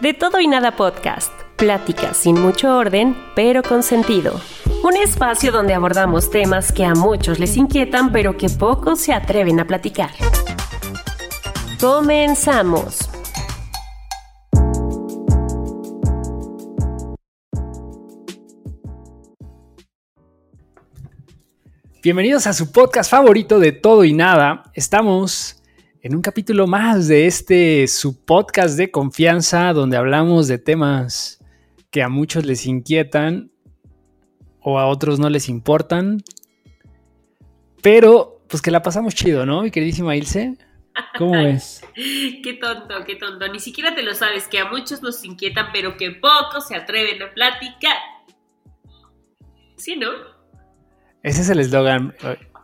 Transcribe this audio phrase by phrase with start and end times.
[0.00, 1.32] De todo y nada podcast.
[1.56, 4.38] Pláticas sin mucho orden, pero con sentido.
[4.84, 9.58] Un espacio donde abordamos temas que a muchos les inquietan, pero que pocos se atreven
[9.58, 10.10] a platicar.
[11.80, 13.08] Comenzamos.
[22.02, 24.64] Bienvenidos a su podcast favorito de todo y nada.
[24.74, 25.62] Estamos
[26.06, 31.44] en un capítulo más de este su podcast de confianza donde hablamos de temas
[31.90, 33.50] que a muchos les inquietan
[34.60, 36.22] o a otros no les importan.
[37.82, 39.62] Pero pues que la pasamos chido, ¿no?
[39.62, 40.56] Mi queridísima Ilse.
[41.18, 41.84] ¿Cómo es?
[41.96, 43.48] qué tonto, qué tonto.
[43.48, 47.20] Ni siquiera te lo sabes, que a muchos nos inquietan, pero que pocos se atreven
[47.20, 47.96] a platicar.
[49.76, 50.10] ¿Sí, no?
[51.24, 52.14] Ese es el eslogan.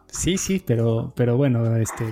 [0.06, 2.04] Sí, sí, pero, pero bueno, este.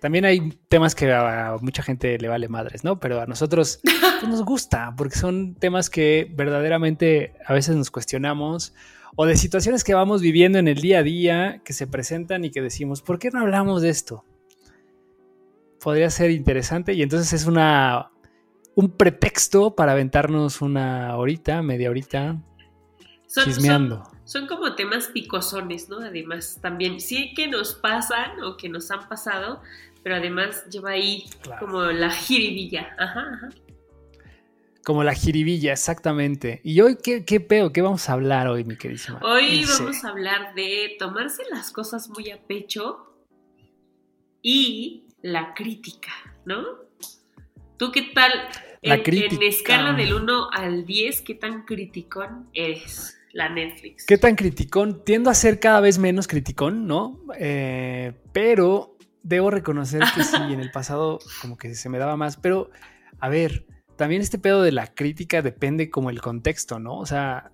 [0.00, 3.00] También hay temas que a mucha gente le vale madres, ¿no?
[3.00, 8.74] Pero a nosotros pues, nos gusta, porque son temas que verdaderamente a veces nos cuestionamos
[9.16, 12.50] o de situaciones que vamos viviendo en el día a día, que se presentan y
[12.50, 14.24] que decimos, ¿por qué no hablamos de esto?
[15.80, 18.10] podría ser interesante y entonces es una
[18.74, 22.36] un pretexto para aventarnos una horita, media horita
[23.26, 24.04] chismeando.
[24.24, 26.00] Son, como temas picosones, ¿no?
[26.00, 29.62] Además, también sí que nos pasan o que nos han pasado,
[30.02, 31.24] pero además lleva ahí
[31.58, 32.94] como la jiribilla.
[32.98, 33.48] Ajá,
[34.84, 36.60] Como la jiribilla, exactamente.
[36.64, 37.72] ¿Y hoy qué, qué peo?
[37.72, 39.20] ¿Qué vamos a hablar hoy, mi queridísima?
[39.22, 43.08] Hoy vamos a hablar de tomarse las cosas muy a pecho
[44.42, 46.12] y la crítica,
[46.44, 46.64] ¿no?
[47.76, 48.32] ¿Tú qué tal?
[48.82, 49.34] La en, crítica.
[49.36, 53.14] en escala del 1 al 10, ¿qué tan criticón eres?
[53.32, 54.06] La Netflix.
[54.06, 55.04] ¿Qué tan criticón?
[55.04, 57.20] Tiendo a ser cada vez menos criticón, ¿no?
[57.38, 58.96] Eh, pero
[59.28, 62.36] debo reconocer que sí, en el pasado como que se me daba más.
[62.36, 62.70] Pero,
[63.20, 63.66] a ver,
[63.96, 66.98] también este pedo de la crítica depende como el contexto, ¿no?
[66.98, 67.52] O sea,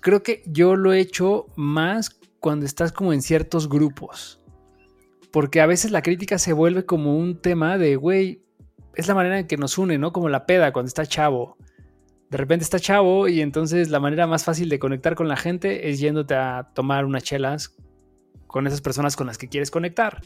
[0.00, 4.40] creo que yo lo he hecho más cuando estás como en ciertos grupos
[5.30, 8.42] porque a veces la crítica se vuelve como un tema de, güey,
[8.94, 10.12] es la manera en que nos une, ¿no?
[10.12, 11.56] Como la peda cuando está chavo.
[12.30, 15.90] De repente está chavo y entonces la manera más fácil de conectar con la gente
[15.90, 17.76] es yéndote a tomar unas chelas
[18.46, 20.22] con esas personas con las que quieres conectar.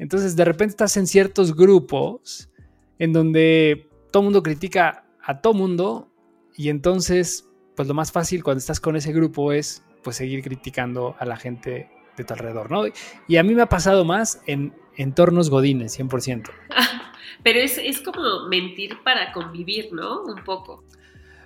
[0.00, 2.48] Entonces de repente estás en ciertos grupos
[2.98, 6.10] en donde todo mundo critica a todo mundo
[6.56, 7.46] y entonces
[7.76, 11.36] pues lo más fácil cuando estás con ese grupo es pues seguir criticando a la
[11.36, 12.84] gente de tu alrededor, ¿no?
[13.28, 16.50] Y a mí me ha pasado más en entornos godines, 100%.
[17.42, 20.22] Pero es, es como mentir para convivir, ¿no?
[20.22, 20.82] Un poco.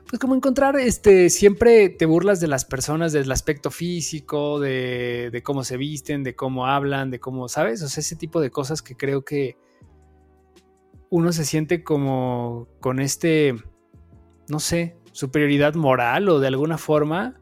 [0.09, 5.43] Pues como encontrar, este, siempre te burlas de las personas, del aspecto físico, de, de,
[5.43, 7.83] cómo se visten, de cómo hablan, de cómo, ¿sabes?
[7.83, 9.57] O sea, ese tipo de cosas que creo que
[11.11, 13.55] uno se siente como con este,
[14.49, 17.41] no sé, superioridad moral o de alguna forma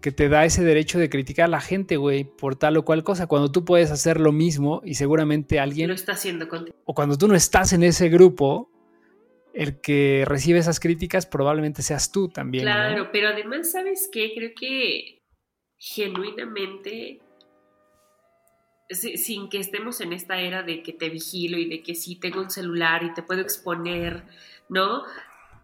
[0.00, 3.02] que te da ese derecho de criticar a la gente, güey, por tal o cual
[3.02, 5.88] cosa, cuando tú puedes hacer lo mismo y seguramente alguien...
[5.88, 6.76] Lo está haciendo contigo.
[6.84, 8.70] O cuando tú no estás en ese grupo,
[9.56, 12.64] el que recibe esas críticas probablemente seas tú también.
[12.64, 14.32] Claro, pero además, ¿sabes qué?
[14.34, 15.22] Creo que
[15.78, 17.20] genuinamente,
[18.90, 22.40] sin que estemos en esta era de que te vigilo y de que sí tengo
[22.40, 24.24] un celular y te puedo exponer,
[24.68, 25.04] ¿no?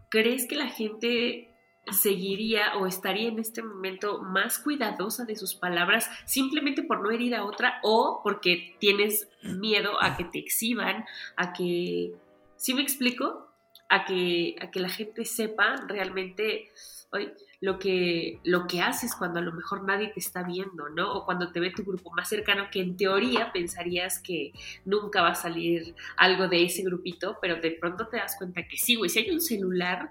[0.08, 1.50] ¿Crees que la gente
[1.90, 7.34] seguiría o estaría en este momento más cuidadosa de sus palabras simplemente por no herir
[7.34, 11.04] a otra o porque tienes miedo a que te exhiban,
[11.36, 12.14] a que,
[12.56, 13.51] ¿sí me explico?
[13.88, 16.70] A que, a que la gente sepa realmente
[17.10, 17.30] hoy,
[17.60, 21.12] lo, que, lo que haces cuando a lo mejor nadie te está viendo, ¿no?
[21.12, 24.52] O cuando te ve tu grupo más cercano, que en teoría pensarías que
[24.84, 28.76] nunca va a salir algo de ese grupito, pero de pronto te das cuenta que
[28.76, 30.10] sí, güey, si hay un celular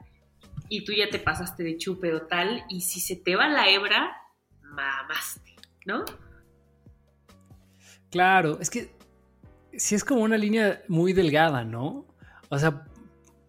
[0.70, 3.68] y tú ya te pasaste de chupe o tal, y si se te va la
[3.68, 4.16] hebra,
[4.62, 6.06] mamaste, ¿no?
[8.10, 8.96] Claro, es que
[9.74, 12.06] sí es como una línea muy delgada, ¿no?
[12.50, 12.86] O sea,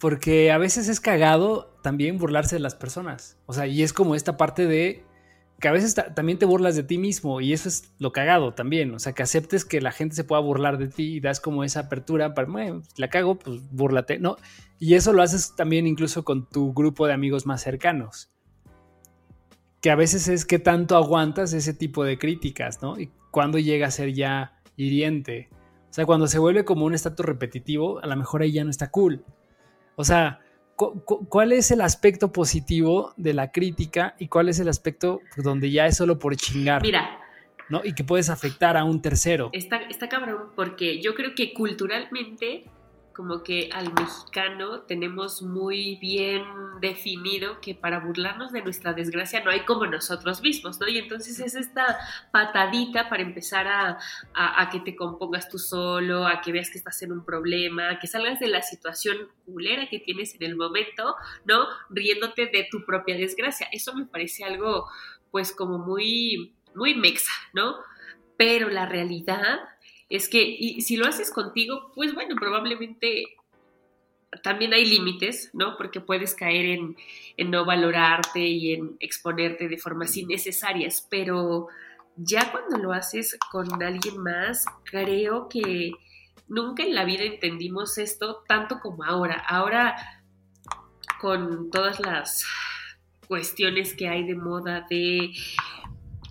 [0.02, 3.38] porque a veces es cagado también burlarse de las personas.
[3.46, 5.04] O sea, y es como esta parte de
[5.60, 8.93] que a veces también te burlas de ti mismo y eso es lo cagado también.
[8.96, 11.62] O sea, que aceptes que la gente se pueda burlar de ti y das como
[11.62, 14.38] esa apertura para, bueno, la cago, pues búrlate, ¿no?
[14.81, 18.32] Y eso lo haces también incluso con tu grupo de amigos más cercanos.
[19.81, 22.98] Que a veces es que tanto aguantas ese tipo de críticas, ¿no?
[22.98, 25.48] Y cuando llega a ser ya hiriente.
[25.90, 28.70] O sea, cuando se vuelve como un estatus repetitivo, a lo mejor ahí ya no
[28.70, 29.25] está cool.
[29.97, 30.41] O sea,
[30.77, 35.87] ¿cuál es el aspecto positivo de la crítica y cuál es el aspecto donde ya
[35.87, 36.83] es solo por chingar?
[36.83, 37.19] Mira.
[37.69, 37.81] ¿no?
[37.85, 39.50] Y que puedes afectar a un tercero.
[39.53, 42.65] Está, está cabrón, porque yo creo que culturalmente
[43.14, 46.44] como que al mexicano tenemos muy bien
[46.81, 50.88] definido que para burlarnos de nuestra desgracia no hay como nosotros mismos, ¿no?
[50.88, 51.99] Y entonces es esta
[52.32, 53.99] patadita para empezar a,
[54.35, 58.06] a, que te compongas tú solo, a que veas que estás en un problema, que
[58.06, 61.67] salgas de la situación culera que tienes en el momento, ¿no?
[61.91, 63.69] Riéndote de tu propia desgracia.
[63.73, 64.88] Eso me parece algo,
[65.31, 67.76] pues, como muy, muy mexa, ¿no?
[68.37, 69.61] Pero la realidad
[70.12, 73.25] es que si lo haces contigo, pues bueno, probablemente
[74.43, 75.76] también hay límites, ¿no?
[75.79, 81.69] Porque puedes caer en, no valorarte y en exponerte de formas innecesarias, pero
[82.17, 85.93] ya cuando lo haces con alguien más, creo que
[86.47, 89.43] nunca en la vida entendimos esto tanto como ahora.
[89.49, 89.97] Ahora,
[91.23, 92.44] con todas las
[93.29, 95.32] cuestiones que hay de moda de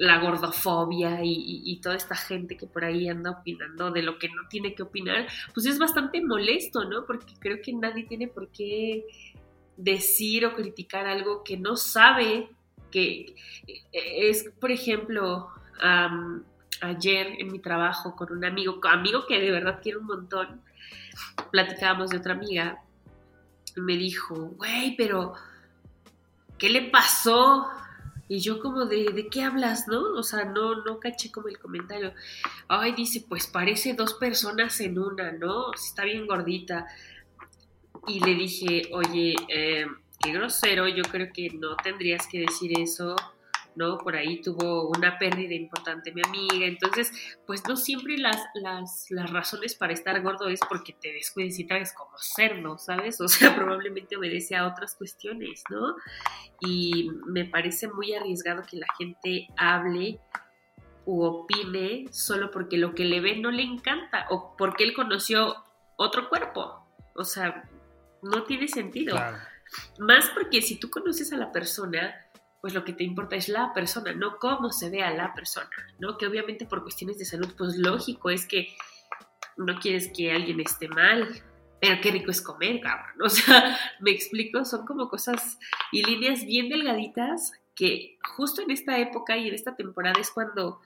[0.01, 4.47] la gordofobia y, toda esta gente que por ahí anda opinando de lo que no
[4.49, 7.05] tiene que opinar, pues es bastante molesto, ¿no?
[7.05, 9.05] Porque creo que nadie tiene por qué
[9.77, 12.49] decir o criticar algo que no sabe,
[12.89, 13.35] que
[13.91, 15.49] es, por ejemplo,
[16.81, 20.61] ayer en mi trabajo con un amigo, amigo que de verdad quiero un montón,
[21.51, 22.81] platicábamos de otra amiga,
[23.75, 25.35] y me dijo, güey, pero
[26.57, 27.69] ¿qué le pasó
[28.31, 30.13] y yo como de, ¿de qué hablas, no?
[30.13, 32.13] O sea, no, no caché como el comentario.
[32.69, 35.73] Ay, dice, pues parece dos personas en una, ¿no?
[35.73, 36.87] Está bien gordita.
[38.07, 39.85] Y le dije, oye, eh,
[40.17, 43.17] qué grosero, yo creo que no tendrías que decir eso.
[43.75, 43.97] ¿No?
[43.97, 47.11] Por ahí tuvo una pérdida importante mi amiga, entonces,
[47.45, 51.93] pues no siempre las, las, razones para estar gordo es porque te descuides y traes
[51.93, 53.19] como cerdo, ¿sabes?
[53.21, 55.95] O sea, probablemente obedece a otras cuestiones, ¿no?
[56.59, 60.19] Y me parece muy arriesgado que la gente hable
[61.05, 65.55] u opine solo porque lo que le ve no le encanta o porque él conoció
[65.95, 66.85] otro cuerpo.
[67.15, 67.67] O sea,
[68.21, 69.15] no tiene sentido.
[69.99, 72.13] Más porque si tú conoces a la persona,
[72.61, 75.69] pues lo que te importa es la persona, no cómo se ve a la persona,
[75.99, 76.17] ¿no?
[76.17, 78.67] Que obviamente por cuestiones de salud, pues lógico es que
[79.57, 81.27] no quieres que alguien esté mal,
[81.79, 83.21] pero qué rico es comer, cabrón.
[83.23, 85.57] O sea, me explico, son como cosas
[85.91, 90.79] y líneas bien delgaditas que justo en esta época y en esta temporada es cuando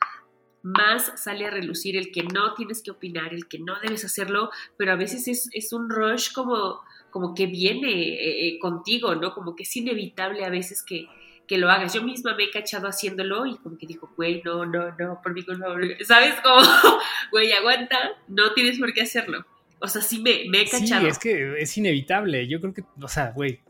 [0.64, 4.50] más sale a relucir el que no tienes que opinar, el que no debes hacerlo,
[4.78, 6.80] pero a veces es, un rush como,
[7.12, 9.34] como que viene eh, eh, contigo, ¿no?
[9.34, 11.08] Como que es inevitable a veces que,
[11.48, 11.94] que lo hagas.
[11.94, 15.34] Yo misma me he cachado haciéndolo y como que dijo, güey, no, no, no, por
[15.34, 15.68] mi culpa,
[16.04, 16.36] ¿sabes?
[16.42, 16.62] Como,
[17.32, 17.98] güey, aguanta,
[18.28, 19.46] no tienes por qué hacerlo.
[19.80, 21.02] O sea, sí me, me he cachado.
[21.02, 22.48] Sí, es que es inevitable.
[22.48, 23.62] Yo creo que, o sea, güey,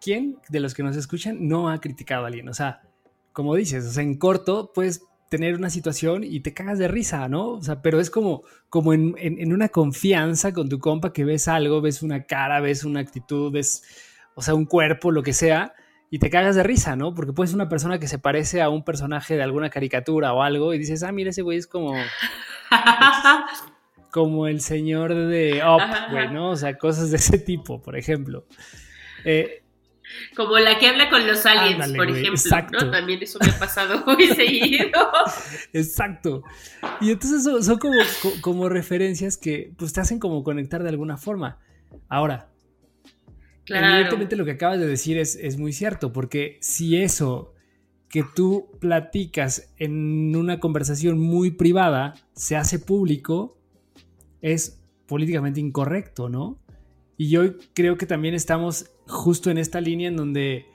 [0.00, 2.48] ¿quién de los que nos escuchan no ha criticado a alguien?
[2.48, 2.82] O sea,
[3.32, 7.28] como dices, o sea, en corto puedes tener una situación y te cagas de risa,
[7.28, 7.50] ¿no?
[7.50, 11.46] O sea, pero es como, como en, en una confianza con tu compa que ves
[11.46, 13.84] algo, ves una cara, ves una actitud, ves,
[14.34, 15.72] o sea, un cuerpo, lo que sea,
[16.10, 17.14] y te cagas de risa, ¿no?
[17.14, 20.42] Porque puedes ser una persona que se parece a un personaje de alguna caricatura o
[20.42, 21.94] algo y dices, ah, mira, ese güey es como.
[24.10, 26.50] como el señor de Up, güey, ¿no?
[26.50, 28.44] O sea, cosas de ese tipo, por ejemplo.
[29.24, 29.62] Eh,
[30.34, 32.32] como la que habla con los aliens, por ejemplo.
[32.32, 32.84] Exacto.
[32.84, 32.90] ¿no?
[32.90, 35.10] También eso me ha pasado muy seguido.
[35.72, 36.42] Exacto.
[37.00, 37.96] Y entonces son, como,
[38.40, 41.58] como referencias que pues, te hacen como conectar de alguna forma.
[42.08, 42.49] Ahora,
[43.66, 47.54] Evidentemente lo que acabas de decir es, es muy cierto, porque si eso
[48.08, 53.56] que tú platicas en una conversación muy privada se hace público,
[54.42, 56.58] es políticamente incorrecto, ¿no?
[57.16, 57.42] Y yo
[57.74, 60.66] creo que también estamos justo en esta línea en donde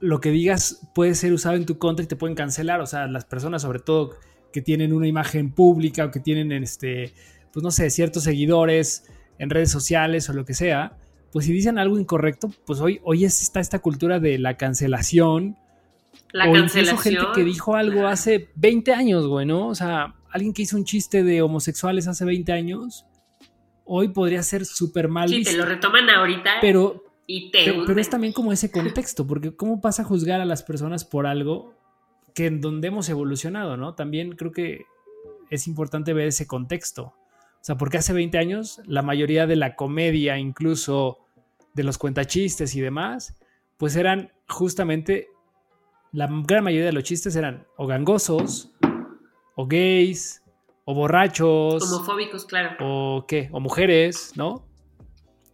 [0.00, 3.06] lo que digas puede ser usado en tu contra y te pueden cancelar, o sea,
[3.06, 4.16] las personas sobre todo
[4.52, 7.12] que tienen una imagen pública o que tienen, este,
[7.52, 9.04] pues no sé, ciertos seguidores
[9.38, 10.96] en redes sociales o lo que sea,
[11.34, 15.56] pues si dicen algo incorrecto, pues hoy, hoy está esta cultura de la cancelación.
[16.30, 16.94] La o cancelación.
[16.94, 19.66] incluso gente que dijo algo hace 20 años, güey, ¿no?
[19.66, 23.04] O sea, alguien que hizo un chiste de homosexuales hace 20 años,
[23.84, 25.50] hoy podría ser súper mal Sí, visto.
[25.50, 29.56] te lo retoman ahorita Pero, y te pero, pero es también como ese contexto, porque
[29.56, 31.74] ¿cómo vas a juzgar a las personas por algo
[32.32, 33.96] que en donde hemos evolucionado, ¿no?
[33.96, 34.84] También creo que
[35.50, 37.06] es importante ver ese contexto.
[37.06, 41.23] O sea, porque hace 20 años la mayoría de la comedia, incluso
[41.74, 43.36] de los cuentachistes y demás,
[43.76, 45.28] pues eran justamente,
[46.12, 48.72] la gran mayoría de los chistes eran o gangosos,
[49.56, 50.42] o gays,
[50.84, 52.76] o borrachos, Homofóbicos, claro.
[52.80, 54.66] o qué, o mujeres, ¿no?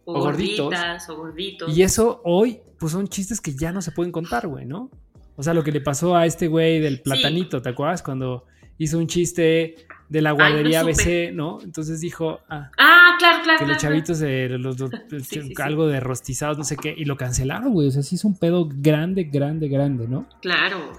[0.05, 0.65] O, o gorditos.
[0.65, 1.77] gorditas, o gorditos.
[1.77, 4.89] Y eso hoy, pues son chistes que ya no se pueden contar, güey, ¿no?
[5.35, 8.03] O sea, lo que le pasó a este güey del platanito, ¿te acuerdas?
[8.03, 8.45] Cuando
[8.83, 9.75] hizo un chiste
[10.09, 11.27] de la guardería no supe.
[11.29, 11.59] ABC, ¿no?
[11.61, 13.59] Entonces dijo, ah, Ah, claro, claro.
[13.59, 15.53] que los chavitos de los, los- Sí, sí, sí.
[15.61, 17.87] algo de rostizados, no sé qué, y lo cancelaron, güey.
[17.87, 20.27] O sea, sí es un pedo grande, grande, grande, ¿no?
[20.41, 20.93] Claro.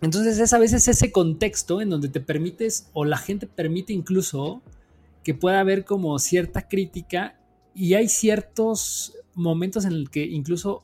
[0.00, 4.62] Entonces es a veces ese contexto en donde te permites, o la gente permite incluso
[5.22, 7.36] que pueda haber como cierta crítica
[7.74, 10.82] y hay ciertos momentos en el que incluso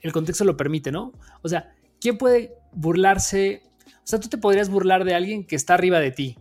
[0.00, 1.12] el contexto lo permite, ¿no?
[1.42, 3.62] O sea, ¿quién puede burlarse?
[4.04, 6.38] O sea, tú te podrías burlar de alguien que está arriba de ti,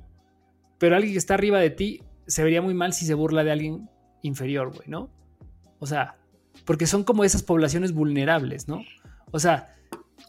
[0.77, 3.51] pero alguien que está arriba de ti se vería muy mal si se burla de
[3.51, 3.89] alguien
[4.22, 5.10] inferior, güey, ¿no?
[5.79, 6.17] O sea,
[6.65, 8.82] porque son como esas poblaciones vulnerables, ¿no?
[9.32, 9.75] O sea,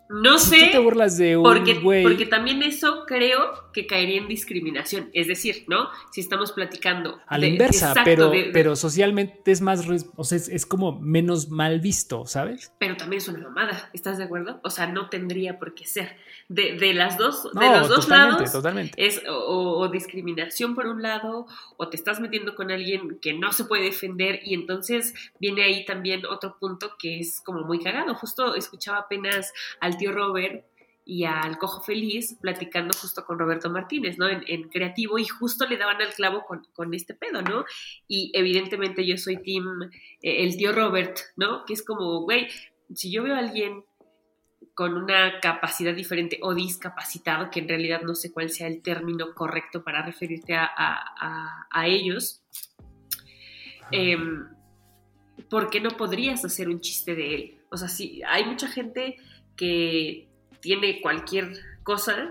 [0.08, 0.66] No si sé.
[0.66, 2.02] tú te burlas de un Porque, güey...
[2.02, 5.10] porque también eso creo que caería en discriminación.
[5.14, 5.88] Es decir, ¿no?
[6.12, 7.18] Si estamos platicando.
[7.26, 9.84] A la de- inversa, exacto, pero, de- de- pero socialmente es más,
[10.16, 12.72] o sea, es, es como menos mal visto, ¿sabes?
[12.78, 13.90] pero también es una mamada.
[13.92, 14.60] ¿Estás de acuerdo?
[14.62, 16.16] O sea, no tendría por qué ser.
[16.48, 18.52] De, de las dos, de los dos totalmente, lados.
[18.52, 19.06] totalmente.
[19.06, 21.46] Es o, o discriminación por un lado,
[21.78, 25.84] o te estás metiendo con alguien que no se puede defender, y entonces viene ahí
[25.86, 28.14] también otro punto que es como muy cagado.
[28.14, 30.64] Justo escuchaba apenas al tío Robert
[31.04, 34.26] y al Cojo Feliz platicando justo con Roberto Martínez, ¿no?
[34.28, 37.64] En, creativo, y justo le daban al clavo con, este pedo, ¿no?
[38.08, 39.82] Y evidentemente yo soy team,
[40.22, 41.64] eh, el tío Robert, ¿no?
[41.66, 42.48] Que es como, güey,
[42.94, 43.84] si yo veo a alguien
[44.74, 49.34] con una capacidad diferente o discapacitado, que en realidad no sé cuál sea el término
[49.34, 52.42] correcto para referirte a- a ellos,
[53.90, 54.48] em,
[55.50, 57.58] ¿por qué no podrías hacer un chiste de él?
[57.70, 59.16] O sea, sí, hay mucha gente
[59.56, 60.28] que
[60.60, 62.30] tiene cualquier cosa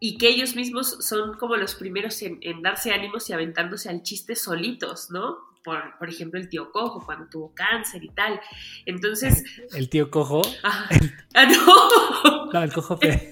[0.00, 4.02] y que ellos mismos son como los primeros en, en darse ánimos y aventándose al
[4.02, 5.36] chiste solitos, ¿no?
[5.64, 8.40] Por, por ejemplo, el tío Cojo cuando tuvo cáncer y tal.
[8.84, 10.42] Entonces, El tío cojo.
[10.64, 10.88] ah,
[11.34, 12.52] ah, no.
[12.52, 13.31] No, el cojo fe-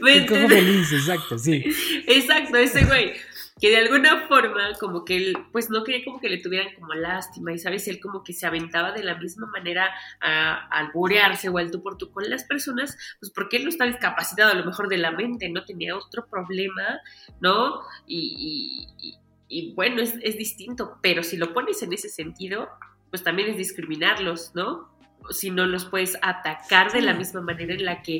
[0.06, 1.64] El cojo feliz, exacto, sí.
[2.06, 3.12] Exacto, ese güey.
[3.58, 6.92] Que de alguna forma, como que él, pues no quería como que le tuvieran como
[6.92, 11.48] lástima, y sabes, él como que se aventaba de la misma manera a, a alburearse
[11.48, 14.54] o al tú por tú con las personas, pues porque él no está discapacitado a
[14.54, 17.00] lo mejor de la mente, no tenía otro problema,
[17.40, 17.80] ¿no?
[18.06, 22.68] Y, y- y- y bueno, es, es distinto, pero si lo pones en ese sentido,
[23.10, 24.90] pues también es discriminarlos, ¿no?
[25.30, 28.16] Si no los puedes atacar de la misma manera en la que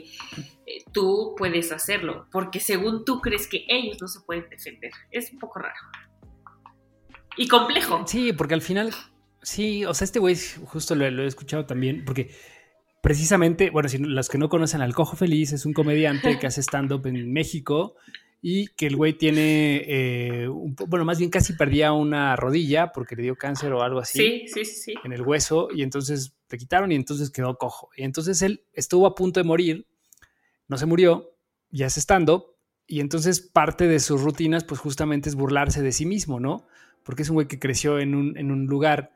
[0.67, 4.91] eh, tú puedes hacerlo, porque según tú crees que ellos no se pueden defender.
[5.11, 5.75] Es un poco raro.
[7.37, 8.05] Y complejo.
[8.07, 8.91] Sí, porque al final,
[9.43, 12.31] sí, o sea, este güey justo lo, lo he escuchado también, porque
[13.03, 16.47] precisamente, bueno, si no- los que no conocen al Cojo Feliz, es un comediante que
[16.47, 17.95] hace stand-up en México
[18.43, 23.17] y que el güey tiene, eh, un bueno, más bien casi perdía una rodilla porque
[23.17, 24.19] le dio cáncer o algo así.
[24.19, 24.95] Sí, sí, sí, sí.
[25.05, 27.91] en el hueso y entonces le quitaron y entonces quedó cojo.
[27.97, 29.87] Y entonces él estuvo a punto de morir,
[30.69, 31.33] no se murió,
[31.71, 36.07] ya es stand-up y entonces parte de sus rutinas pues justamente es burlarse de sí
[36.07, 36.67] mismo, ¿no?
[37.03, 39.13] Porque es un güey que creció en un, en un lugar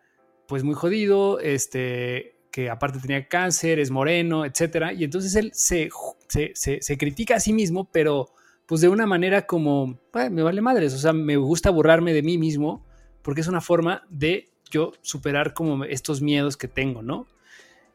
[0.48, 4.92] pues muy jodido, este, que aparte tenía cáncer, es moreno, etcétera.
[4.92, 5.90] Y entonces él se,
[6.28, 8.30] se, se, critica a sí mismo, pero
[8.66, 12.22] pues de una manera como, "Ay, me vale madres, o sea, me gusta burlarme de
[12.22, 12.84] mí mismo
[13.22, 17.26] porque es una forma de yo superar como estos miedos que tengo, ¿no?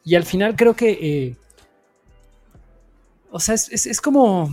[0.03, 1.36] Y al final creo que, eh,
[3.32, 4.50] o sea, es, como,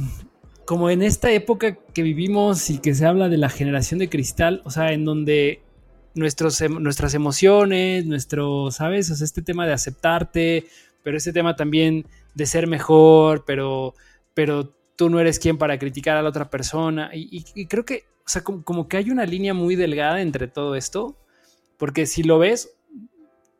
[0.65, 4.61] como en esta época que vivimos y que se habla de la generación de cristal,
[4.65, 5.61] o sea, en donde
[6.15, 9.11] nuestros, em- nuestras emociones, nuestro, ¿sabes?
[9.11, 10.67] O sea, este tema de aceptarte,
[11.03, 13.95] pero este tema también de ser mejor, pero,
[14.35, 17.11] pero tú no eres quien para criticar a la otra persona.
[17.13, 20.21] Y, y- y creo que, o sea, como, como que hay una línea muy delgada
[20.23, 21.17] entre todo esto,
[21.83, 22.77] porque si lo ves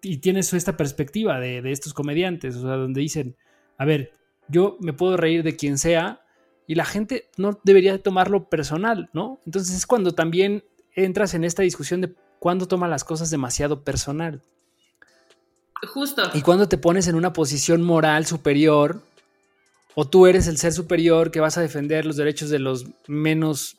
[0.01, 3.35] y tienes esta perspectiva de, de estos comediantes, o sea, donde dicen,
[3.79, 4.13] a ver,
[4.47, 6.25] yo me puedo reír de quien sea
[6.69, 9.41] y la gente no debería tomarlo personal, ¿no?
[9.45, 10.63] Entonces es cuando también
[10.95, 14.41] entras en esta discusión de cuando toma las cosas demasiado personal.
[15.93, 16.23] Justo.
[16.33, 19.03] Y cuando te pones en una posición moral superior,
[19.97, 23.79] o tú eres el ser superior que vas a defender los derechos de los menos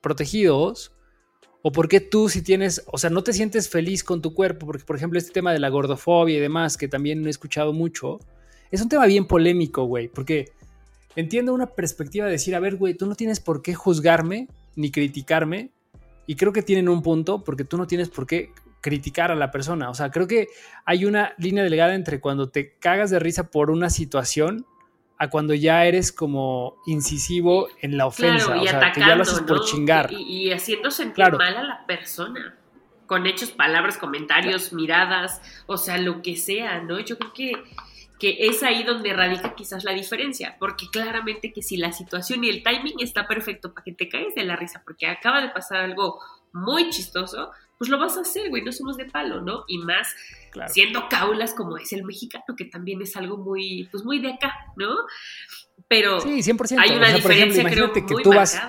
[0.00, 0.93] protegidos,
[1.66, 4.84] o porque tú si tienes, o sea, no te sientes feliz con tu cuerpo, porque
[4.84, 8.20] por ejemplo este tema de la gordofobia y demás, que también he escuchado mucho,
[8.70, 10.52] es un tema bien polémico, güey, porque
[11.16, 14.90] entiendo una perspectiva de decir, a ver, güey, tú no tienes por qué juzgarme ni
[14.90, 15.70] criticarme,
[16.26, 18.50] y creo que tienen un punto, porque tú no tienes por qué
[18.82, 20.48] criticar a la persona, o sea, creo que
[20.84, 24.66] hay una línea delgada entre cuando te cagas de risa por una situación
[25.18, 29.40] a cuando ya eres como incisivo en la ofensa, o sea, que ya lo haces
[29.40, 30.12] por chingar.
[30.12, 32.56] Y, haciendo sentir mal a la persona,
[33.06, 36.98] con hechos, palabras, comentarios, miradas, o sea, lo que sea, ¿no?
[36.98, 37.52] Yo creo que,
[38.18, 42.48] que es ahí donde radica quizás la diferencia, porque claramente que si la situación y
[42.48, 45.78] el timing está perfecto para que te caigas de la risa, porque acaba de pasar
[45.78, 46.20] algo
[46.52, 49.64] muy chistoso, pues lo vas a hacer, güey, no somos de palo, ¿no?
[49.68, 50.14] Y más
[50.68, 54.54] siendo caulas como es el mexicano, que también es algo muy, pues muy de acá,
[54.76, 54.94] ¿no?
[55.88, 56.78] Pero sí, 100%.
[56.78, 58.60] hay una diferencia, creo, que muy tú vas,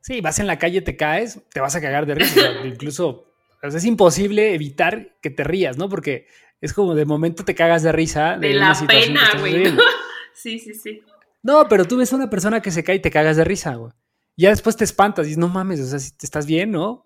[0.00, 2.40] Sí, vas en la calle, te caes, te vas a cagar de risa.
[2.64, 3.26] incluso
[3.62, 5.88] es imposible evitar que te rías, ¿no?
[5.88, 6.26] Porque
[6.60, 8.38] es como de momento te cagas de risa.
[8.38, 9.72] De, la pena, güey.
[10.32, 11.02] Sí, sí, sí.
[11.42, 13.74] No, pero tú ves a una persona que se cae y te cagas de risa,
[13.74, 13.92] güey.
[14.38, 17.04] Ya después te espantas y dices, no mames, o sea, si te estás bien, ¿no?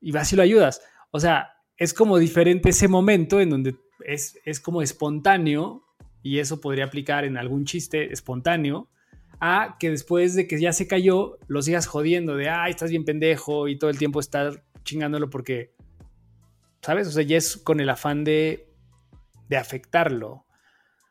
[0.00, 0.82] Y vas y lo ayudas.
[1.10, 5.84] O sea, es como diferente ese momento en donde es, es como espontáneo,
[6.22, 8.88] y eso podría aplicar en algún chiste espontáneo,
[9.40, 13.04] a que después de que ya se cayó, lo sigas jodiendo de, ay, estás bien
[13.04, 15.74] pendejo y todo el tiempo estar chingándolo porque,
[16.82, 17.06] ¿sabes?
[17.06, 18.68] O sea, ya es con el afán de,
[19.48, 20.30] de afectarlo.
[20.30, 20.46] O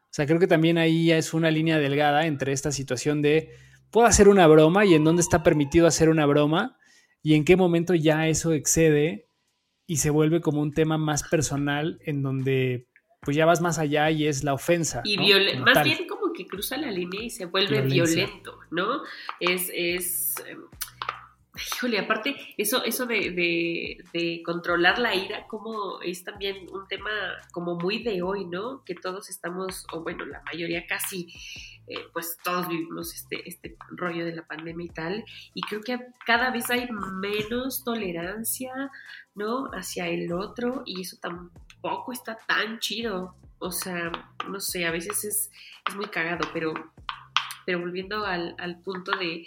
[0.10, 3.52] sea, creo que también ahí es una línea delgada entre esta situación de,
[3.92, 6.77] puedo hacer una broma y en dónde está permitido hacer una broma
[7.24, 9.30] y en qué momento ya eso excede
[9.88, 12.88] y se vuelve como un tema más personal en donde
[13.22, 15.02] pues ya vas más allá y es la ofensa.
[15.04, 19.02] Y más bien como que cruza la línea y se vuelve violento, ¿no?
[19.40, 20.62] Es, es, em,
[21.74, 27.10] híjole, aparte, eso, eso de, de, controlar la ira, como es también un tema
[27.52, 28.84] como muy de hoy, ¿no?
[28.86, 31.34] Que todos estamos, o bueno, la mayoría casi
[31.88, 35.98] eh, pues todos vivimos este, este rollo de la pandemia y tal, y creo que
[36.26, 38.92] cada vez hay menos tolerancia,
[39.36, 39.68] ¿no?
[39.74, 43.36] Hacia el otro, y eso tampoco está tan chido.
[43.60, 44.12] O sea,
[44.48, 45.52] no sé, a veces es,
[45.88, 46.74] es muy cagado, pero
[47.68, 49.46] pero volviendo al, punto de,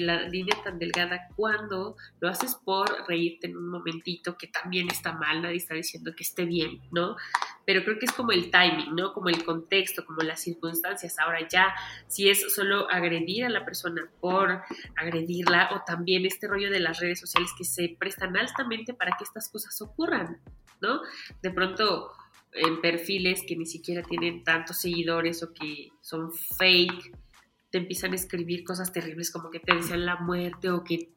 [0.00, 5.12] la línea tan delgada, cuando lo haces por reírte en un momentito, que también está
[5.12, 7.14] mal, nadie está diciendo que esté bien, ¿no?
[7.64, 9.12] Pero creo que es como el timing, ¿no?
[9.12, 11.20] Como el contexto, como las circunstancias.
[11.20, 11.72] Ahora ya,
[12.08, 14.60] si es solo agredir a la persona por
[14.96, 19.22] agredirla, o también este rollo de las redes sociales que se prestan altamente para que
[19.22, 20.40] estas cosas ocurran,
[20.80, 21.00] ¿no?
[21.40, 22.10] De pronto
[22.54, 27.21] en perfiles que ni siquiera tienen tantos seguidores o que son fake
[27.72, 31.08] te empiezan a escribir cosas terribles como que te desean la muerte o que...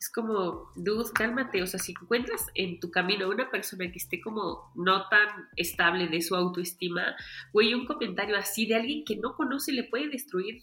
[0.00, 1.62] es como, dude, cálmate.
[1.62, 6.08] O sea, si encuentras en tu camino una persona que esté como no tan estable
[6.08, 7.14] de su autoestima,
[7.52, 10.62] güey, un comentario así de alguien que no conoce le puede destruir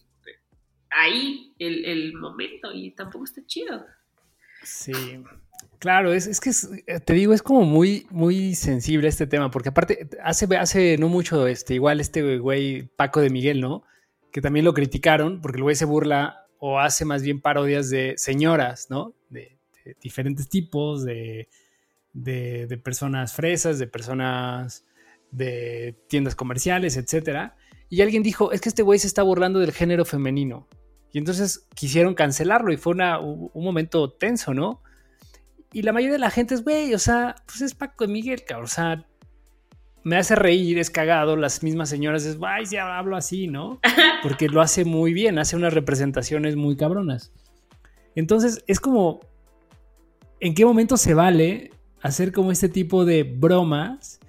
[0.89, 3.86] ahí el, momento y tampoco está chido.
[4.63, 4.93] Sí,
[5.78, 6.51] Claro, es, es que
[6.88, 11.10] eh, te digo, es como muy, muy sensible este tema, porque aparte, hace, hace no
[11.10, 13.84] mucho, este, igual este güey Paco de Miguel, ¿no?
[14.35, 18.15] Que también lo criticaron porque el güey se burla o hace más bien parodias de
[18.17, 19.13] señoras, ¿no?
[19.29, 19.57] De,
[20.01, 21.47] diferentes tipos, de,
[22.11, 24.83] de, personas fresas, de personas
[25.31, 27.53] de tiendas comerciales, etc.
[27.87, 30.67] Y alguien dijo, es que este güey se está burlando del género femenino.
[31.13, 34.83] Y entonces quisieron cancelarlo y fue una, un momento tenso, ¿no?
[35.71, 38.43] Y la mayoría de la gente es, güey, o sea, pues es Paco de Miguel,
[38.43, 38.65] cabrón.
[38.65, 39.07] O sea,
[40.05, 43.79] me hace reír, es cagado, las mismas señoras es, ay, ya hablo así, ¿no?
[44.21, 47.33] Porque lo hace muy bien, hace unas representaciones muy cabronas.
[48.13, 49.19] Entonces, es como,
[50.39, 54.19] ¿en qué momento se vale hacer como este tipo de bromas?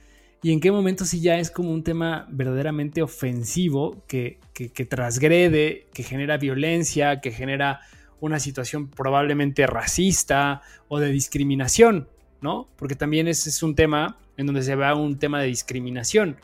[0.43, 4.87] Y en qué momento sí ya es como un tema verdaderamente ofensivo que, que, que
[4.87, 7.81] transgrede, que genera violencia, que genera
[8.19, 12.09] una situación probablemente racista o de discriminación,
[12.41, 12.69] ¿no?
[12.77, 16.37] Porque también ese es un tema en donde se vea un tema de discriminación.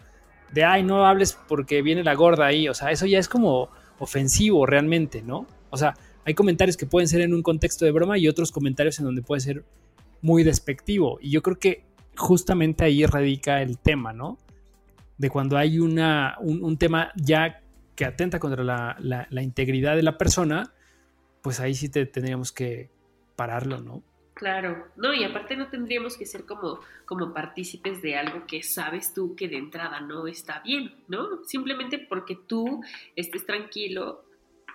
[0.53, 2.69] De, ay, no hables porque viene la gorda ahí.
[2.69, 5.47] O sea, eso ya es como ofensivo realmente, ¿no?
[5.71, 8.99] O sea, hay comentarios que pueden ser en un contexto de broma y otros comentarios
[8.99, 9.65] en donde puede ser
[10.21, 11.19] muy despectivo.
[11.21, 11.85] Y yo creo que
[12.17, 14.39] justamente ahí radica el tema, ¿no?
[15.19, 17.63] De cuando hay una, un, tema ya
[17.95, 20.73] que atenta contra la, la, integridad de la persona,
[21.43, 22.91] pues ahí sí te, tendríamos que
[23.37, 24.03] pararlo, ¿no?
[24.43, 29.15] Claro, no, y aparte no tendríamos que ser como, como partícipes de algo que sabes
[29.15, 31.45] tú que de entrada no está bien, ¿no?
[31.45, 32.83] Simplemente porque tú
[33.15, 34.25] estés tranquilo,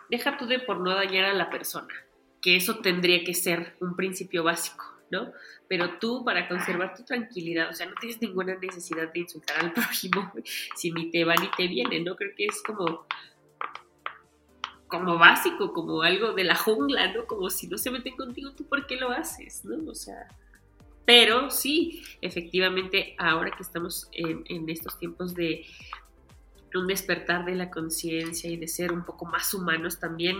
[0.10, 1.94] deja tú de por no dañar a la persona,
[2.42, 5.34] que eso tendría que ser un principio básico, ¿no?
[5.68, 9.74] Pero tú para conservar tu tranquilidad, o sea, no tienes ninguna necesidad de insultar al
[9.74, 10.32] prójimo
[10.78, 12.16] si ni te va ni te viene, ¿no?
[12.16, 13.06] Creo que es como
[14.88, 17.26] como básico, como algo de la jungla, ¿no?
[17.26, 19.65] Como si no se meten contigo, ¿tú por qué lo haces?
[19.65, 19.91] ¿no?
[19.91, 20.28] O sea,
[21.08, 25.65] pero sí, efectivamente, ahora que estamos en, estos tiempos de
[26.76, 30.36] un despertar de la conciencia y de ser un poco más humanos, también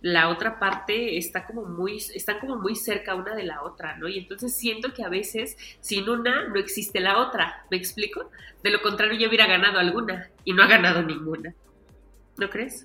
[0.00, 4.08] la otra parte está como muy, están como muy cerca una de la otra, ¿no?
[4.08, 8.30] Y entonces siento que a veces sin una no existe la otra, ¿me explico?
[8.62, 11.54] De lo contrario yo hubiera ganado alguna y no ha ganado ninguna,
[12.38, 12.84] ¿no crees?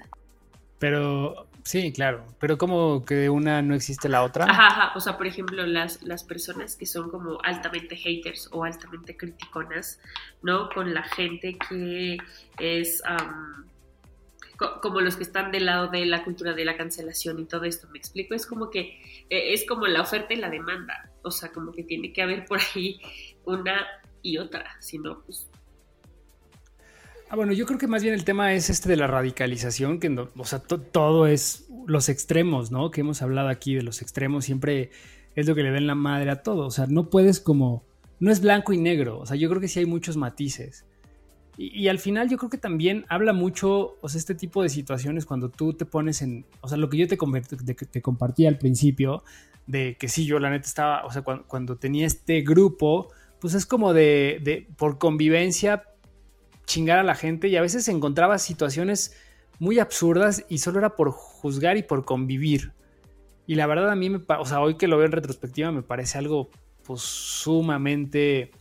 [0.81, 2.25] Pero sí, claro.
[2.39, 4.45] Pero como que una no existe la otra.
[4.45, 4.91] Ajá, ajá.
[4.95, 9.99] O sea, por ejemplo, las, las personas que son como altamente haters o altamente criticonas,
[10.41, 10.69] ¿no?
[10.69, 12.17] Con la gente que
[12.57, 13.03] es
[14.81, 17.87] como los que están del lado de la cultura de la cancelación y todo esto.
[17.91, 18.33] ¿Me explico?
[18.33, 21.11] Es como que e, es como la oferta y la demanda.
[21.21, 22.99] O sea, como que tiene que haber por ahí
[23.45, 23.85] una
[24.23, 24.65] y otra.
[24.79, 25.47] Si no, pues
[27.31, 30.09] Ah, bueno, yo creo que más bien el tema es este de la radicalización, que
[30.09, 32.91] o sea, todo es los extremos, ¿no?
[32.91, 34.91] Que hemos hablado aquí de los extremos, siempre
[35.37, 36.65] es lo que le den la madre a todo.
[36.65, 37.85] O sea, no puedes como,
[38.19, 40.83] no es blanco y negro, o sea, yo creo que sí hay muchos matices.
[41.57, 45.25] Y, al final yo creo que también habla mucho, o sea, este tipo de situaciones
[45.25, 49.23] cuando tú te pones en, o sea, lo que yo te, te compartí al principio,
[49.67, 53.07] de que sí, yo la neta estaba, o sea, cuando, tenía este grupo,
[53.39, 55.85] pues es como de, de, por convivencia,
[56.65, 59.15] chingar a la gente y a veces encontraba situaciones
[59.59, 62.73] muy absurdas y solo era por juzgar y por convivir.
[63.45, 65.83] Y la verdad a mí, me, o sea, hoy que lo veo en retrospectiva me
[65.83, 66.49] parece algo
[66.83, 68.51] pues sumamente,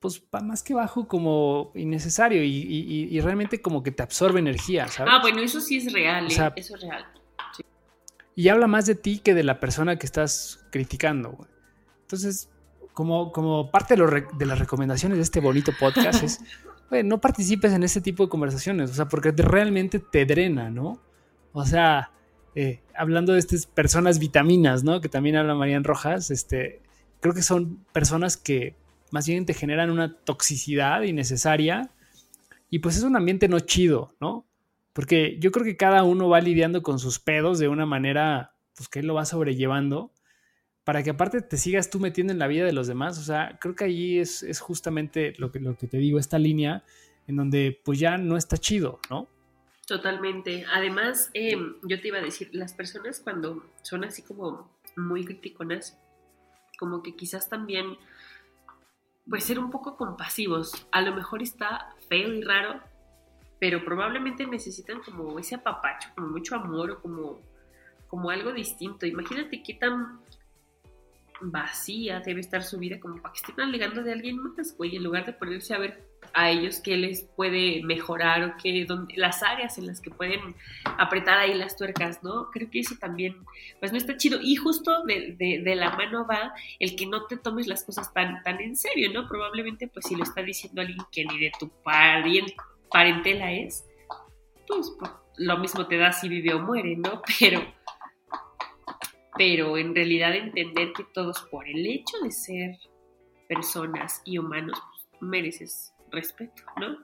[0.00, 5.12] pues más que bajo como innecesario y, realmente como que te absorbe energía, ¿sabes?
[5.14, 6.52] Ah, bueno, eso sí es real, ¿eh?
[6.56, 7.04] eso es real.
[8.34, 11.46] Y habla más de ti que de la persona que estás criticando.
[12.02, 12.50] Entonces,
[12.96, 16.40] como, parte de, las recomendaciones de este bonito podcast es,
[17.04, 20.98] no participes en este tipo de conversaciones, o sea, porque realmente te drena, ¿no?
[21.52, 22.10] O sea,
[22.54, 25.02] eh, hablando de estas personas vitaminas, ¿no?
[25.02, 26.80] Que también habla Marian Rojas, este,
[27.20, 28.76] creo que son personas que
[29.10, 31.90] más bien te generan una toxicidad innecesaria
[32.70, 34.46] y pues es un ambiente no chido, ¿no?
[34.94, 38.88] Porque yo creo que cada uno va lidiando con sus pedos de una manera, pues
[38.88, 40.12] que él lo va sobrellevando
[40.86, 43.18] para que aparte te sigas tú metiendo en la vida de los demás.
[43.18, 46.84] O sea, creo que ahí es, justamente lo que, lo que te digo, esta línea
[47.26, 49.26] en donde pues ya no está chido, ¿no?
[49.84, 50.64] Totalmente.
[50.72, 55.98] Además, em, yo te iba a decir, las personas cuando son así como muy criticonas,
[56.78, 57.98] como que quizás también,
[59.28, 60.86] pues ser un poco compasivos.
[60.92, 62.80] A lo mejor está feo y raro,
[63.58, 67.40] pero probablemente necesitan como ese apapacho, como mucho amor o como,
[68.06, 69.04] como algo distinto.
[69.04, 70.20] Imagínate qué tan
[71.40, 75.04] vacía debe estar su vida como para que estén alegando de alguien más, güey, en
[75.04, 79.42] lugar de ponerse a ver a ellos qué les puede mejorar o qué, donde, las
[79.42, 80.54] áreas en las que pueden
[80.98, 82.50] apretar ahí las tuercas, ¿no?
[82.50, 83.36] Creo que eso también,
[83.80, 84.40] pues no está chido.
[84.42, 88.42] Y justo de, de, la mano va el que no te tomes las cosas tan,
[88.42, 89.28] tan en serio, ¿no?
[89.28, 91.70] Probablemente, pues si lo está diciendo alguien que ni de tu
[92.90, 93.84] parentela es,
[94.66, 97.22] pues, pues lo mismo te da si vive o muere, ¿no?
[97.38, 97.62] Pero
[99.36, 102.76] pero en realidad entender que todos por el hecho de ser
[103.48, 106.98] personas y humanos pues, mereces respeto, ¿no?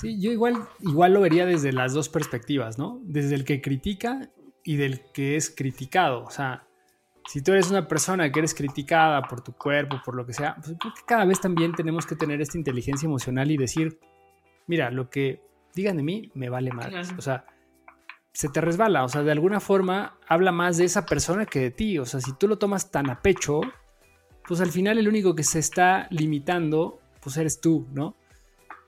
[0.00, 3.00] Sí, yo igual, igual lo vería desde las dos perspectivas, ¿no?
[3.02, 4.30] Desde el que critica
[4.62, 6.22] y del que es criticado.
[6.24, 6.66] O sea,
[7.26, 10.54] si tú eres una persona que eres criticada por tu cuerpo, por lo que sea,
[10.56, 13.98] pues creo que cada vez también tenemos que tener esta inteligencia emocional y decir,
[14.66, 15.40] mira, lo que
[15.74, 17.12] digan de mí me vale más.
[17.16, 17.46] O sea,
[18.36, 21.70] se te resbala, o sea, de alguna forma habla más de esa persona que de
[21.70, 23.62] ti, o sea, si tú lo tomas tan a pecho,
[24.46, 28.14] pues al final el único que se está limitando, pues eres tú, ¿no?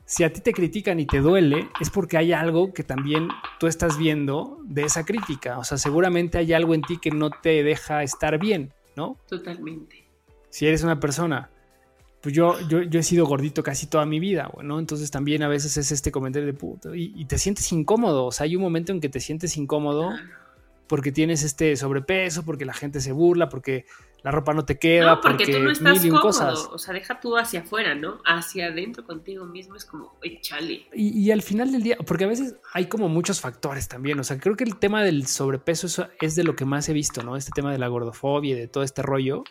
[0.05, 3.69] Si a ti te critican y te duele, es porque hay algo que también tú
[3.69, 7.63] estás viendo de esa crítica, o sea, seguramente hay algo en ti que no te
[7.63, 9.17] deja estar bien, ¿no?
[9.27, 10.07] Totalmente.
[10.51, 11.49] Si eres una persona
[12.21, 14.79] pues yo, yo, he sido gordito casi toda mi vida, ¿no?
[14.79, 18.45] Entonces también a veces es este comentario de puto y, te sientes incómodo, o sea,
[18.45, 20.11] hay un momento en que te sientes incómodo
[20.89, 23.85] porque tienes este sobrepeso, porque la gente se burla, porque
[24.23, 27.37] la ropa no te queda, no, porque, tú no estás cómodo, o sea, deja tú
[27.37, 28.21] hacia afuera, ¿no?
[28.25, 30.87] Hacia adentro contigo mismo es como, échale.
[30.95, 34.25] Y, y al final del día, porque a veces hay como muchos factores también, o
[34.25, 37.23] sea, creo que el tema del sobrepeso eso es de lo que más he visto,
[37.23, 37.37] ¿no?
[37.37, 39.45] Este tema de la gordofobia y de todo este rollo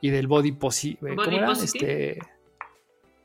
[0.00, 1.52] y del body, positive, ¿cómo era?
[1.52, 2.18] Este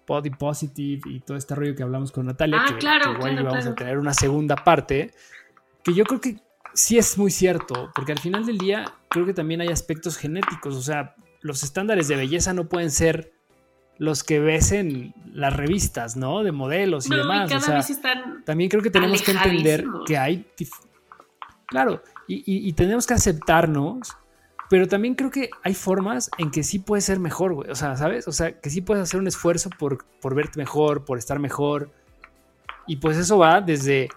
[0.06, 3.50] body positive y todo este rollo que hablamos con Natalia, ah, que, claro, igual claro,
[3.50, 5.12] vamos a tener una segunda parte,
[5.84, 6.38] que yo creo que
[6.74, 10.76] sí es muy cierto, porque al final del día creo que también hay aspectos genéticos,
[10.76, 13.34] o sea, los estándares de belleza no pueden ser
[13.98, 16.44] los que ves en las revistas, ¿no?
[16.44, 17.52] De modelos y demás.
[17.52, 17.82] o sea,
[18.44, 20.46] también creo que tenemos que entender que hay...
[21.68, 24.16] Claro, y, y, tenemos que aceptarnos,
[24.74, 27.70] pero también creo que hay formas en que sí puede ser mejor, güey.
[27.70, 28.28] O sea, ¿sabes?
[28.28, 31.92] O sea, que sí puedes hacer un esfuerzo por, por verte mejor, por estar mejor.
[32.88, 34.10] Y pues eso va desde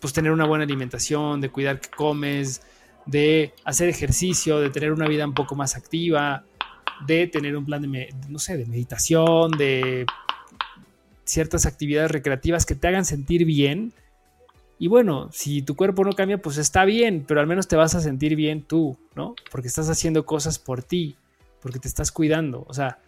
[0.00, 2.62] pues tener una buena alimentación, de cuidar que comes,
[3.04, 6.44] de hacer ejercicio, de tener una vida un poco más activa,
[7.04, 10.06] de tener un plan de, no sé, de meditación, de
[11.24, 13.92] ciertas actividades recreativas que te hagan sentir bien.
[14.78, 17.94] Y bueno, si tu cuerpo no cambia, pues está bien, pero al menos te vas
[17.94, 19.34] a sentir bien tú, ¿no?
[19.50, 21.16] Porque estás haciendo cosas por ti,
[21.60, 22.64] porque te estás cuidando.
[22.68, 22.98] O sea,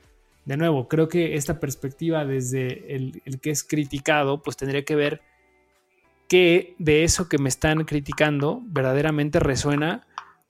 [0.47, 4.97] de nuevo, creo que esta perspectiva desde el, el que es criticado, pues tendría que
[4.97, 5.21] ver
[6.29, 10.07] que de eso que me están criticando verdaderamente resuena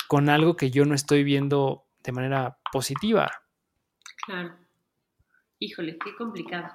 [0.09, 3.31] con algo que yo no estoy viendo de manera positiva.
[4.25, 4.55] Claro.
[5.59, 6.69] Híjole, qué complicado.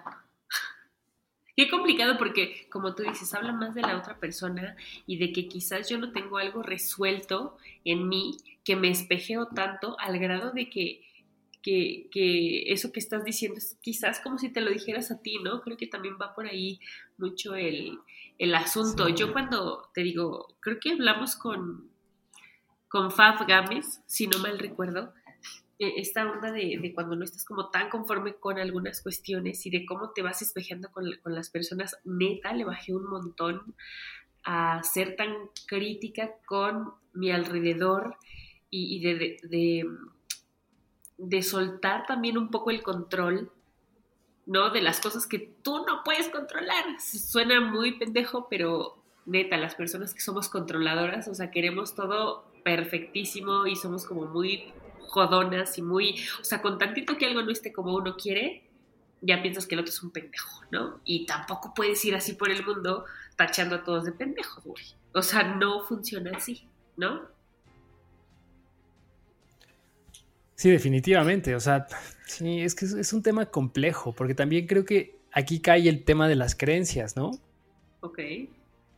[1.55, 5.47] Qué complicado porque, como tú dices, habla más de la otra persona y de que
[5.47, 10.69] quizás yo no tengo algo resuelto en mí que me espejeo tanto al grado de
[10.69, 11.01] que,
[11.61, 15.37] que, que, eso que estás diciendo es quizás como si te lo dijeras a ti,
[15.43, 15.61] ¿no?
[15.61, 16.79] Creo que también va por ahí
[17.17, 17.99] mucho el,
[18.39, 19.09] el asunto.
[19.09, 21.89] Yo cuando te digo, creo que hablamos con,
[22.87, 25.13] con Faf Gámez, si no mal recuerdo,
[25.97, 30.11] esta onda de, cuando no estás como tan conforme con algunas cuestiones y de cómo
[30.11, 33.75] te vas espejeando con, las personas, neta, le bajé un montón
[34.43, 35.33] a ser tan
[35.67, 38.17] crítica con mi alrededor
[38.69, 39.85] y, de, de,
[41.17, 43.51] de soltar también un poco el control
[44.45, 44.71] ¿no?
[44.71, 46.99] De las cosas que tú no puedes controlar.
[46.99, 53.67] Suena muy pendejo, pero neta, las personas que somos controladoras, o sea, queremos todo perfectísimo
[53.67, 54.73] y somos como muy
[55.13, 58.63] jodonas y muy, o sea, con tantito que algo no esté como uno quiere,
[59.21, 60.99] ya piensas que el otro es un pendejo, ¿no?
[61.05, 64.83] Y tampoco puedes ir así por el mundo tachando a todos de pendejos, güey.
[65.13, 67.21] O sea, no funciona así, ¿no?
[70.55, 71.55] Sí, definitivamente.
[71.55, 71.87] O sea,
[72.25, 76.27] sí, es que es, un tema complejo, porque también creo que aquí cae el tema
[76.27, 77.31] de las creencias, ¿no?
[78.01, 78.19] Ok.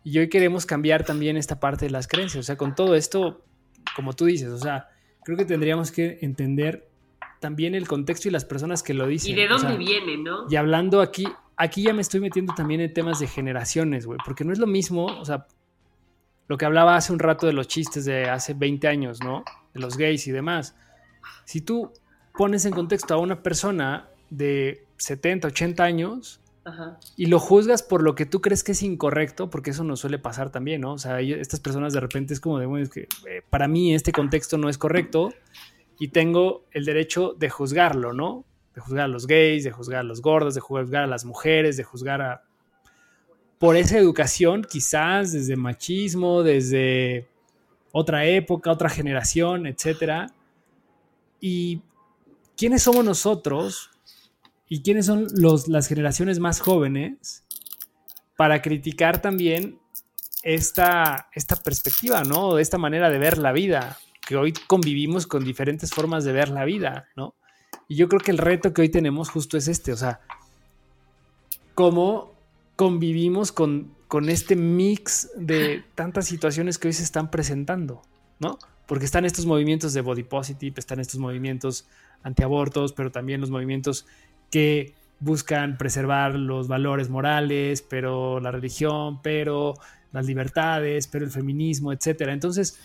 [0.04, 2.40] Y hoy queremos cambiar también esta parte de las creencias.
[2.40, 3.44] O sea, con todo esto,
[3.96, 4.90] como tú dices, o sea,
[5.26, 6.88] creo que tendríamos que entender
[7.42, 9.32] también el contexto y las personas que lo dicen.
[9.32, 10.46] Y de dónde viene, ¿no?
[10.50, 14.46] Y hablando aquí, aquí ya me estoy metiendo también en temas de generaciones, güey, porque
[14.46, 15.48] no es lo mismo, o sea,
[16.48, 19.44] lo que hablaba hace un rato de los chistes de hace 20 años, ¿no?
[19.74, 20.76] De los gays y demás.
[21.44, 21.92] Si tú
[22.38, 26.40] pones en contexto a una persona de 70, 80 años
[27.16, 30.18] y lo juzgas por lo que tú crees que es incorrecto, porque eso nos suele
[30.18, 30.94] pasar también, ¿no?
[30.94, 33.94] O sea, estas personas de repente es como de, bueno, es que eh, para mí
[33.94, 35.34] este contexto no es correcto
[36.00, 38.46] y tengo el derecho de juzgarlo, ¿no?
[38.74, 41.78] De juzgar a los gays, de juzgar a los gordos, de juzgar a las mujeres,
[41.78, 42.44] de juzgar a...
[43.60, 47.28] Por esa educación, quizás desde machismo, desde
[47.92, 50.34] otra época, otra generación, etcétera
[51.48, 51.82] y
[52.58, 53.92] quiénes somos nosotros
[54.68, 57.44] y quiénes son los, las generaciones más jóvenes
[58.36, 59.80] para criticar también
[60.44, 62.60] esta, esta perspectiva, ¿no?
[62.60, 63.98] Esta manera de ver la vida,
[64.28, 67.36] que hoy convivimos con diferentes formas de ver la vida, ¿no?
[67.88, 70.22] Y yo creo que el reto que hoy tenemos justo es este, o sea,
[71.76, 72.34] cómo
[72.76, 78.02] convivimos con, con este mix de tantas situaciones que hoy se están presentando,
[78.40, 78.58] ¿no?
[78.86, 81.88] porque están estos movimientos de body positive, están estos movimientos
[82.24, 84.06] antiabortos, pero también los movimientos
[84.56, 89.74] que buscan preservar los valores morales, pero la religión, pero
[90.14, 92.32] las libertades, pero el feminismo, etcétera.
[92.32, 92.80] Entonces,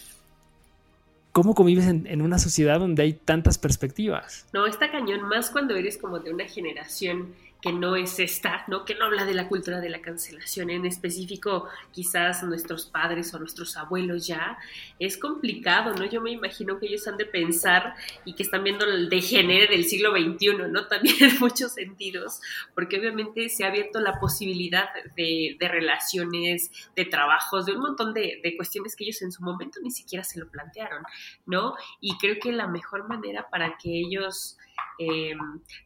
[1.31, 4.49] ¿cómo convives en, en, una sociedad donde hay tantas perspectivas?
[4.53, 8.85] No, está cañón, más cuando eres como de una generación que no es esta, ¿no?
[8.85, 13.39] Que no habla de la cultura de la cancelación, en específico quizás nuestros padres o
[13.39, 14.59] nuestros abuelos ya,
[14.99, 16.05] es complicado, ¿no?
[16.05, 17.95] Yo me imagino que ellos han de pensar
[18.25, 20.87] y que están viendo el degenere del siglo XXI, ¿no?
[20.89, 22.41] También en muchos sentidos,
[22.75, 28.41] porque obviamente se ha abierto la posibilidad de, relaciones, de trabajos, de un montón de,
[28.43, 31.03] de cuestiones que ellos en su momento ni siquiera se lo plantearon,
[31.47, 31.75] ¿no?
[32.01, 34.57] Y creo que la mejor manera para que ellos
[35.03, 35.33] eh,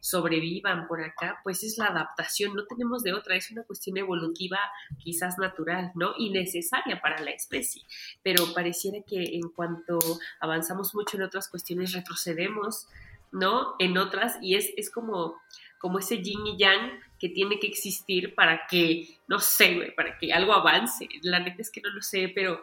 [0.01, 4.59] sobrevivan por acá, pues es la adaptación, no tenemos de otra, es una cuestión evolutiva
[5.01, 6.13] quizás natural, ¿no?
[6.17, 7.81] Y necesaria para la especie,
[8.21, 9.99] pero pareciera que en cuanto
[10.41, 12.89] avanzamos mucho en otras cuestiones, retrocedemos,
[13.31, 13.75] ¿no?
[13.79, 15.35] En otras, y es, es como,
[15.77, 20.33] como ese yin y yang que tiene que existir para que, no sé, para que
[20.33, 21.07] algo avance.
[21.21, 22.61] La neta es que no lo sé, pero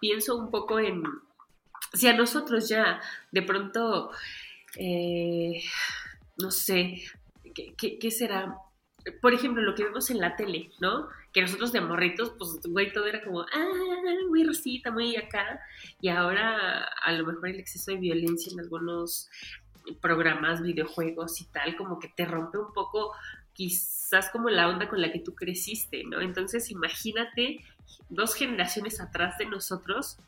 [0.00, 1.04] pienso un poco en,
[1.92, 4.10] si a nosotros ya de pronto
[4.76, 5.62] eh,
[6.38, 7.02] no sé,
[7.76, 8.56] ¿qué, será?
[9.20, 11.08] Por ejemplo, lo que vemos en la tele, ¿no?
[11.32, 13.72] Que nosotros de morritos, pues, güey, todo era como, ah,
[14.28, 15.60] muy rosita, muy acá.
[16.00, 19.28] Y ahora, a lo mejor el exceso de violencia en algunos
[20.00, 23.12] programas, videojuegos y tal, como que te rompe un poco
[23.52, 26.20] quizás como la onda con la que tú creciste, ¿no?
[26.20, 27.64] Entonces imagínate
[28.08, 30.18] dos generaciones atrás de nosotros,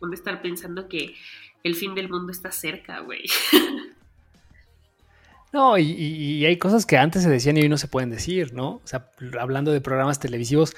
[0.00, 1.14] donde estar pensando que
[1.66, 3.24] el fin del mundo está cerca, güey.
[5.52, 8.72] No, y, hay cosas que antes se decían y hoy no se pueden decir, ¿no?
[8.72, 9.08] O sea,
[9.40, 10.76] hablando de programas televisivos,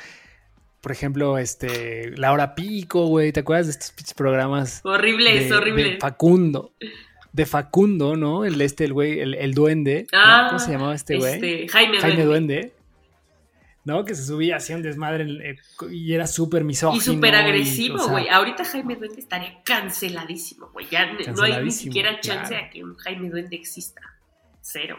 [0.81, 4.81] por ejemplo, este, La Hora Pico, güey, ¿te acuerdas de estos programas?
[4.85, 5.95] Horribles, horribles.
[5.95, 6.75] De Facundo.
[7.33, 8.45] De Facundo, ¿no?
[8.45, 10.07] El este, el güey, el, duende.
[10.13, 11.35] Ah, ¿Cómo se llamaba este güey?
[11.35, 12.73] Este, Jaime, Jaime Duende.
[13.89, 14.05] ¿No?
[14.05, 15.57] Que se subía, hacía un desmadre eh,
[15.91, 17.03] y era súper misógino.
[17.03, 18.29] Y súper agresivo, güey.
[18.29, 20.87] Ahorita Jaime Duende estaría canceladísimo, güey.
[20.91, 24.03] Ya no hay ni siquiera chance a que un Jaime Duende exista.
[24.61, 24.99] Cero,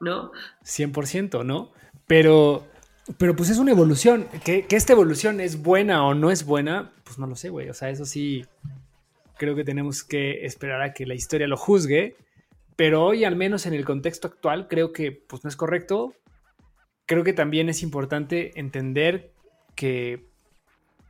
[0.00, 0.32] ¿no?
[0.64, 1.72] 100%, ¿no?
[2.06, 2.66] Pero,
[3.18, 4.26] pero pues es una evolución.
[4.42, 7.68] ¿Que, que esta evolución es buena o no es buena, pues no lo sé, güey.
[7.68, 8.46] O sea, eso sí,
[9.36, 12.16] creo que tenemos que esperar a que la historia lo juzgue.
[12.76, 16.14] Pero hoy, al menos en el contexto actual, creo que pues no es correcto
[17.06, 19.32] creo que también es importante entender
[19.74, 20.28] que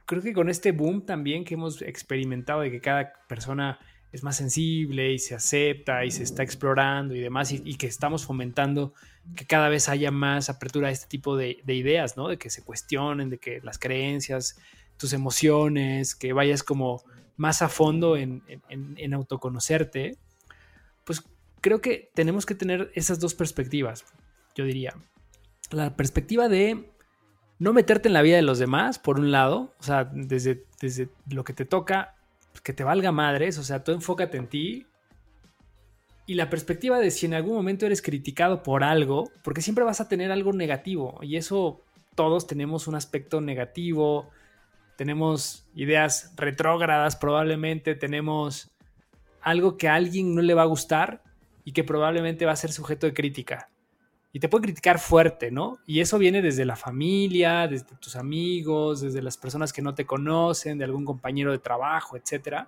[0.04, 3.78] creo que con este boom también que hemos experimentado de que cada persona
[4.12, 8.24] es más sensible y se acepta y se está explorando y demás y, que estamos
[8.24, 8.94] fomentando
[9.34, 12.28] que cada vez haya más apertura a este tipo de, ideas, ¿no?
[12.28, 14.58] De que se cuestionen, de que las creencias,
[14.96, 17.02] tus emociones, que vayas como
[17.36, 20.16] más a fondo en, en autoconocerte,
[21.04, 21.22] pues
[21.60, 24.06] creo que tenemos que tener esas dos perspectivas,
[24.54, 24.94] yo diría
[25.72, 26.90] la perspectiva de
[27.58, 31.08] no meterte en la vida de los demás, por un lado, o sea, desde, desde
[31.30, 32.14] lo que te toca,
[32.62, 34.86] que te valga madres, o sea, tú enfócate en ti.
[36.26, 40.00] Y la perspectiva de si en algún momento eres criticado por algo, porque siempre vas
[40.00, 41.80] a tener algo negativo, y eso
[42.14, 44.30] todos tenemos un aspecto negativo,
[44.96, 48.70] tenemos ideas retrógradas probablemente, tenemos
[49.42, 51.22] algo que a alguien no le va a gustar
[51.64, 53.68] y que probablemente va a ser sujeto de crítica
[54.36, 55.78] y te puede criticar fuerte, ¿no?
[55.86, 60.04] Y eso viene desde la familia, desde tus amigos, desde las personas que no te
[60.04, 62.66] conocen, de algún compañero de trabajo, etc.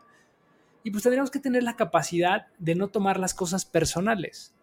[0.83, 4.54] Y pues tendríamos que tener la capacidad de no tomar las cosas personales.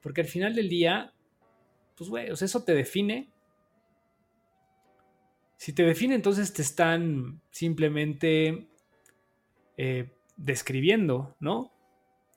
[0.00, 1.12] Porque al final del día,
[1.96, 3.28] pues güey, eso te define.
[5.58, 8.66] Si te define, entonces te están simplemente
[9.76, 11.70] eh, describiendo, ¿no?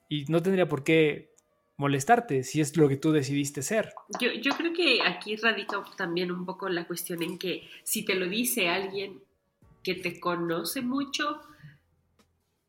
[0.08, 1.34] Y no tendría por qué
[1.76, 3.92] molestarte si es lo que tú decidiste ser.
[4.20, 8.14] Yo, yo creo que aquí radica también un poco la cuestión en que si te
[8.14, 9.20] lo dice alguien
[9.82, 11.40] que te conoce mucho,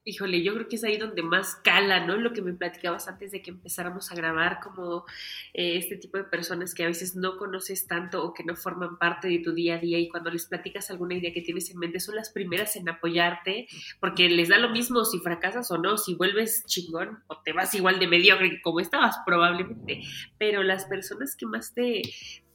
[0.07, 2.15] híjole, yo creo que es ahí donde más cala, ¿no?
[2.15, 5.05] Lo que me platicabas antes de que empezáramos a grabar, como
[5.53, 8.97] eh, este tipo de personas que a veces no conoces tanto o que no forman
[8.97, 11.79] parte de tu día a día y cuando les platicas alguna idea que tienes en
[11.79, 13.67] mente son las primeras en apoyarte
[13.99, 17.73] porque les da lo mismo si fracasas o no, si vuelves chingón o te vas
[17.73, 20.01] igual de mediocre como estabas probablemente,
[20.37, 22.01] pero las personas que más te,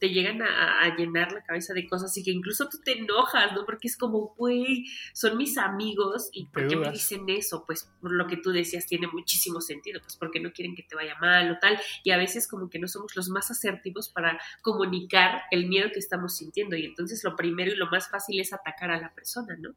[0.03, 3.65] te llegan a, llenar la cabeza de cosas y que incluso tú te enojas, ¿no?
[3.65, 7.63] Porque es como, güey, son mis amigos y ¿por qué me dicen eso?
[7.65, 10.93] Pues por lo que tú decías tiene muchísimo sentido, pues porque no quieren que te
[10.93, 11.79] vaya mal o tal.
[12.03, 15.99] Y a veces como que no somos los más asertivos para comunicar el miedo que
[15.99, 19.55] estamos sintiendo y entonces lo primero y lo más fácil es atacar a la persona,
[19.57, 19.69] ¿no?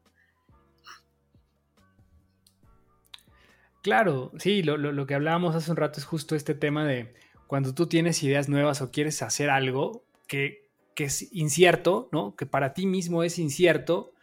[3.81, 7.15] Claro, sí, lo, lo que hablábamos hace un rato es justo este tema de
[7.47, 12.35] cuando tú tienes ideas nuevas o quieres hacer algo, que, es incierto, ¿no?
[12.35, 14.13] Que para ti mismo es incierto.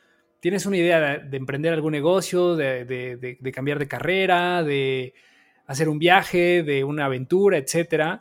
[0.40, 5.14] Tienes una idea de, emprender algún negocio, de, cambiar de carrera, de
[5.66, 8.20] hacer un viaje, de una aventura, etc.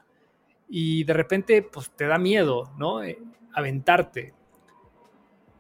[0.70, 3.04] y de repente pues te da miedo, ¿no?
[3.04, 3.20] Eh,
[3.54, 4.34] aventarte.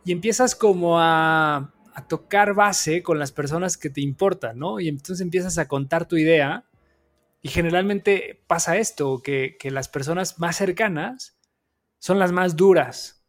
[0.05, 1.71] Y empiezas como a,
[2.07, 4.79] tocar base con las personas que te importan, ¿no?
[4.79, 6.65] Y entonces empiezas a contar tu idea
[7.41, 11.37] y generalmente pasa esto, que, que las personas más cercanas
[12.03, 13.25] son las más duras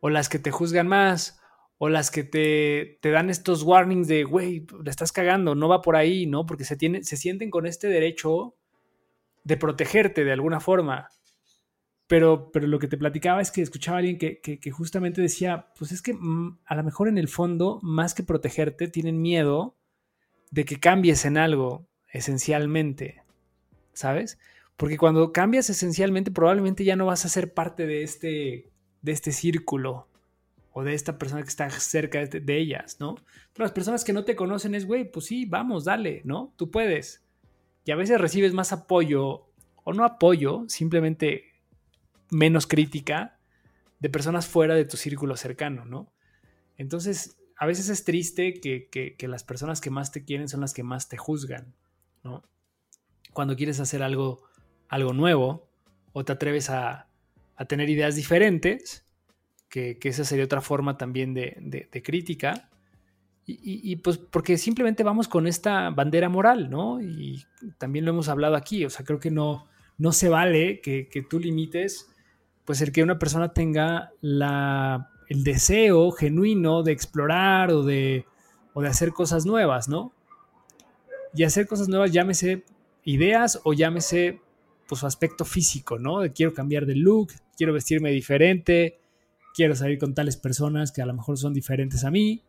[0.00, 1.38] o las que te juzgan más
[1.76, 5.82] o las que te, te dan estos warnings de, güey, la estás cagando, no va
[5.82, 6.46] por ahí, ¿no?
[6.46, 8.54] Porque se, se sienten con este derecho
[9.44, 11.10] de protegerte de alguna forma.
[12.06, 15.92] Pero, pero lo que te platicaba es que escuchaba a alguien que, justamente decía, pues
[15.92, 19.76] es que mm, a lo mejor en el fondo, más que protegerte, tienen miedo
[20.50, 23.24] de que cambies en algo esencialmente,
[23.92, 24.38] ¿sabes?
[24.76, 28.70] Porque cuando cambias esencialmente, probablemente ya no vas a ser parte de este,
[29.02, 30.08] de este círculo
[30.72, 33.14] o de esta persona que está cerca de, ellas, ¿no?
[33.54, 36.52] Pero las personas que no te conocen es, güey, pues sí, vamos, dale, ¿no?
[36.56, 37.24] Tú puedes.
[37.86, 39.46] Y a veces recibes más apoyo,
[39.84, 41.44] o no apoyo, simplemente
[42.30, 43.38] menos crítica
[44.00, 46.12] de personas fuera de tu círculo cercano, ¿no?
[46.76, 50.82] Entonces, a veces es triste que, las personas que más te quieren son las que
[50.82, 51.74] más te juzgan,
[52.22, 52.44] ¿no?
[53.32, 54.44] Cuando quieres hacer algo,
[54.88, 55.68] algo nuevo
[56.12, 57.08] o te atreves a,
[57.68, 59.04] tener ideas diferentes,
[59.68, 62.70] que, esa sería otra forma también de, crítica,
[63.46, 67.00] y, pues porque simplemente vamos con esta bandera moral, ¿no?
[67.00, 67.44] Y
[67.78, 69.66] también lo hemos hablado aquí, o sea, creo que no,
[69.98, 72.10] no se vale que, tú limites,
[72.64, 78.24] pues el que una persona tenga la, el deseo genuino de explorar o de,
[78.72, 80.12] o de hacer cosas nuevas, ¿no?
[81.34, 82.64] Y hacer cosas nuevas, llámese
[83.04, 84.40] ideas o llámese
[84.88, 86.20] pues su aspecto físico, ¿no?
[86.20, 88.98] De quiero cambiar de look, quiero vestirme diferente,
[89.54, 92.42] quiero salir con tales personas que a lo mejor son diferentes a mí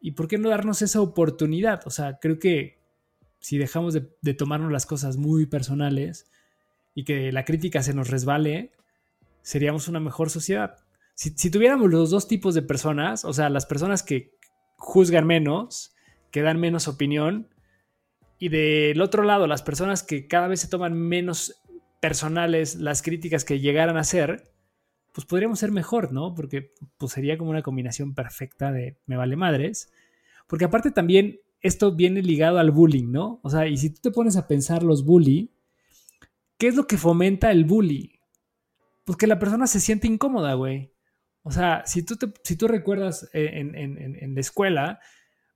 [0.00, 1.82] ¿Y por qué no darnos esa oportunidad?
[1.86, 2.78] O sea, creo que
[3.38, 6.30] si dejamos de, tomarnos las cosas muy personales
[6.94, 8.72] y que la crítica se nos resbale,
[9.42, 10.78] seríamos una mejor sociedad.
[11.14, 14.32] Si, si, tuviéramos los dos tipos de personas, o sea, las personas que
[14.76, 15.94] juzgan menos,
[16.30, 17.48] que dan menos opinión,
[18.40, 21.60] y del otro lado, las personas que cada vez se toman menos
[22.00, 24.50] personales las críticas que llegaran a ser,
[25.12, 26.34] pues podríamos ser mejor, ¿no?
[26.34, 29.92] Porque pues sería como una combinación perfecta de me vale madres.
[30.46, 33.40] Porque aparte también esto viene ligado al bullying, ¿no?
[33.42, 35.52] O sea, y si tú te pones a pensar los bully,
[36.56, 38.20] ¿qué es lo que fomenta el bully?
[39.04, 40.94] Pues que la persona se siente incómoda, güey.
[41.42, 45.00] O sea, si tú, si tú recuerdas en, la escuela,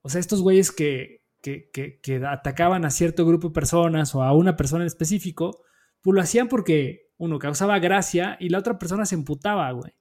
[0.03, 4.33] o sea, estos güeyes que, que, que, atacaban a cierto grupo de personas o a
[4.33, 5.63] una persona en específico,
[6.01, 9.93] pues lo hacían porque uno causaba gracia y la otra persona se emputaba, güey.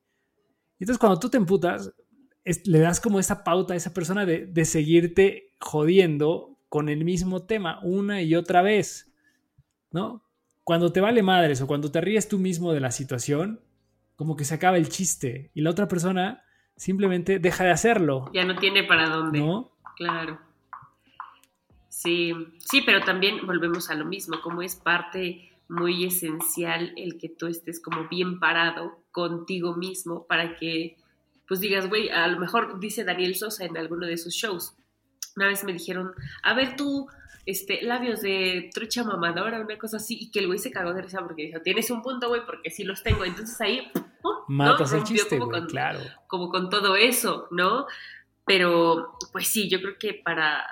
[0.80, 1.94] Entonces cuando tú te emputas,
[2.66, 7.80] le das como esa pauta a esa persona de, seguirte jodiendo con el mismo tema
[7.84, 9.14] una y otra vez,
[9.92, 10.24] ¿no?
[10.64, 13.60] Cuando te vale madres o cuando te ríes tú mismo de la situación,
[14.16, 16.46] como que se acaba el chiste y la otra persona
[16.78, 18.32] simplemente deja de hacerlo.
[18.34, 19.40] Ya no tiene para dónde.
[19.40, 19.74] ¿No?
[19.98, 20.53] Claro.
[22.04, 27.30] Sí, sí, pero también volvemos a lo mismo, como es parte muy esencial el que
[27.30, 30.98] tú estés como bien parado contigo mismo para que
[31.48, 34.76] pues digas, güey, a lo mejor dice Daniel Sosa en alguno de sus shows.
[35.36, 37.08] Una vez me dijeron, a ver tú,
[37.46, 41.02] este, labios de trucha mamadora, una cosa así, y que el güey se cagó de
[41.02, 43.26] risa porque dijo, tienes un punto, güey, porque sí los tengo.
[43.26, 43.92] Entonces ahí,
[44.48, 46.00] Matas el chiste, claro.
[46.28, 47.88] Como con todo eso, ¿no?
[48.46, 50.64] Pero, pues sí, yo creo que para,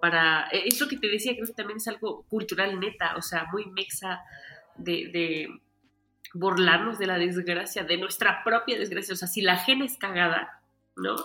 [0.00, 3.46] para, e, eso que te decía, creo que también es algo cultural neta, o sea,
[3.52, 4.20] muy mexa
[4.76, 5.48] de,
[6.32, 10.62] burlarnos de la desgracia, de nuestra propia desgracia, o sea, si la gente es cagada,
[10.96, 11.16] ¿no?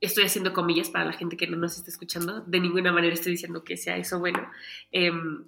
[0.00, 3.32] Estoy haciendo comillas para la gente que no nos está escuchando, de ninguna manera estoy
[3.32, 4.48] diciendo que sea eso bueno.
[4.92, 5.44] Em,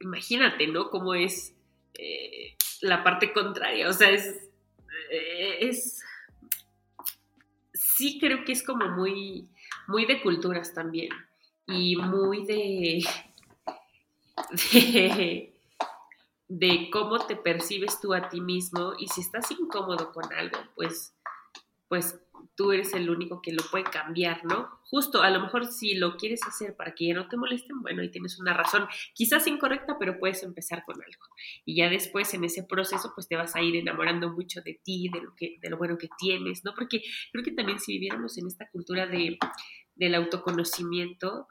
[0.00, 0.90] imagínate, ¿no?
[0.90, 1.54] Cómo es
[1.94, 4.10] eh, la parte contraria, o sea,
[5.10, 6.02] eh, es,
[7.96, 9.48] sí creo que es como muy
[9.88, 11.10] muy de culturas también
[11.66, 13.04] y muy de,
[16.48, 21.14] de, cómo te percibes tú a ti mismo y si estás incómodo con algo, pues,
[21.88, 22.18] pues
[22.56, 24.70] tú eres el único que lo puede cambiar, ¿no?
[24.84, 28.02] Justo, a lo mejor si lo quieres hacer para que ya no te molesten, bueno,
[28.02, 31.24] ahí tienes una razón, quizás incorrecta, pero puedes empezar con algo.
[31.64, 35.08] Y ya después en ese proceso, pues te vas a ir enamorando mucho de ti,
[35.12, 36.74] de lo, que, de lo bueno que tienes, ¿no?
[36.74, 37.02] Porque
[37.32, 39.38] creo que también si viviéramos en esta cultura de,
[39.94, 41.48] del autoconocimiento,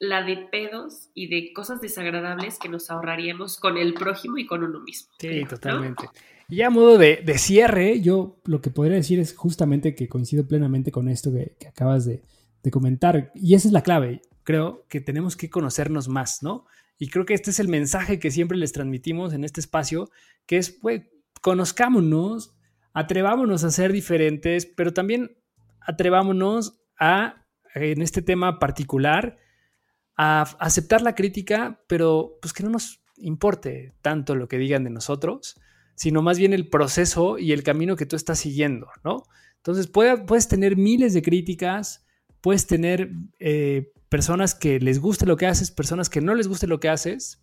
[0.00, 4.62] la de pedos y de cosas desagradables que nos ahorraríamos con el prójimo y con
[4.62, 5.12] uno mismo.
[5.18, 6.08] Sí, totalmente.
[6.48, 10.90] Y a modo de, cierre, yo lo que podría decir es justamente que coincido plenamente
[10.90, 12.22] con esto que, acabas de,
[12.70, 13.32] comentar.
[13.34, 14.20] Y esa es la clave.
[14.44, 16.66] creo que tenemos que conocernos más, ¿no?
[16.98, 20.10] Y creo que este es el mensaje que siempre les transmitimos en este espacio,
[20.46, 21.02] que es, pues,
[21.40, 22.54] conozcámonos,
[22.92, 25.36] atrevámonos a ser diferentes, pero también
[25.80, 29.38] atrevámonos a, en este tema particular,
[30.18, 34.90] a aceptar la crítica, pero pues que no nos importe tanto lo que digan de
[34.90, 35.58] nosotros,
[35.94, 39.22] sino más bien el proceso y el camino que tú estás siguiendo, ¿no?
[39.56, 42.04] Entonces puedes tener miles de críticas,
[42.40, 46.66] puedes tener eh, personas que les guste lo que haces, personas que no les guste
[46.66, 47.40] lo que haces,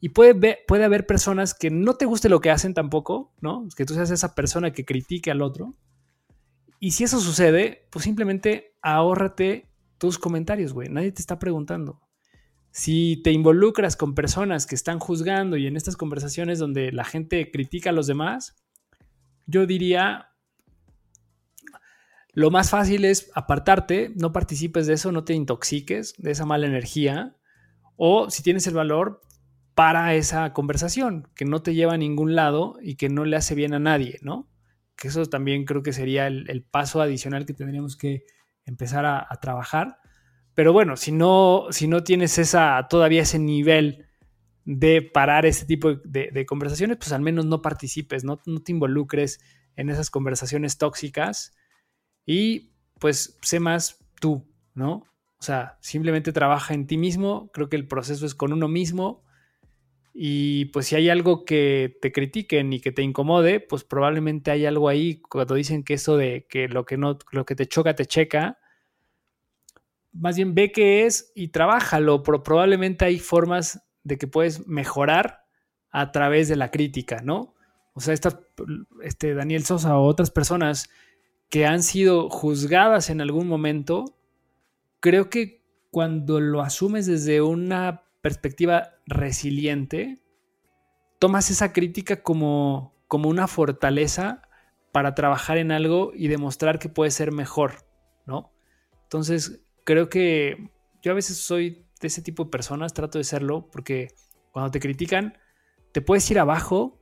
[0.00, 3.68] y puede, puede haber personas que no te guste lo que hacen tampoco, ¿no?
[3.76, 5.76] Que tú seas esa persona que critique al otro.
[6.80, 9.69] Y si eso sucede, pues simplemente ahórrate
[10.00, 10.88] tus comentarios, güey.
[10.88, 12.00] Nadie te está preguntando.
[12.72, 17.50] Si te involucras con personas que están juzgando y en estas conversaciones donde la gente
[17.52, 18.56] critica a los demás,
[19.46, 20.30] yo diría,
[22.32, 26.66] lo más fácil es apartarte, no participes de eso, no te intoxiques de esa mala
[26.66, 27.36] energía.
[27.96, 29.20] O si tienes el valor,
[29.80, 33.54] para esa conversación, que no te lleva a ningún lado y que no le hace
[33.54, 34.46] bien a nadie, ¿no?
[34.94, 38.24] Que eso también creo que sería el, paso adicional que tendríamos que
[38.66, 39.98] empezar a, trabajar.
[40.54, 44.06] Pero bueno, si no, si no tienes esa, todavía ese nivel
[44.64, 49.40] de parar ese tipo de, conversaciones, pues al menos no participes, no, no te involucres
[49.76, 51.54] en esas conversaciones tóxicas
[52.26, 55.04] y pues sé más tú, ¿no?
[55.38, 59.24] O sea, simplemente trabaja en ti mismo, creo que el proceso es con uno mismo
[60.12, 64.66] y pues si hay algo que te critiquen y que te incomode, pues probablemente hay
[64.66, 67.94] algo ahí cuando dicen que eso de que lo que no, lo que te choca,
[67.94, 68.58] te checa.
[70.12, 75.44] Más bien ve qué es y trabájalo, pero probablemente hay formas de que puedes mejorar
[75.90, 77.54] a través de la crítica, ¿no?
[77.92, 78.14] O sea,
[79.02, 80.88] este Daniel Sosa o otras personas
[81.48, 84.04] que han sido juzgadas en algún momento,
[85.00, 90.18] creo que cuando lo asumes desde una perspectiva resiliente,
[91.18, 94.42] tomas esa crítica como, como una fortaleza
[94.92, 97.86] para trabajar en algo y demostrar que puede ser mejor,
[98.26, 98.52] ¿no?
[99.04, 100.70] Entonces, creo que
[101.02, 104.08] yo a veces soy de ese tipo de personas, trato de serlo, porque
[104.52, 105.38] cuando te critican,
[105.92, 106.98] te puedes ir abajo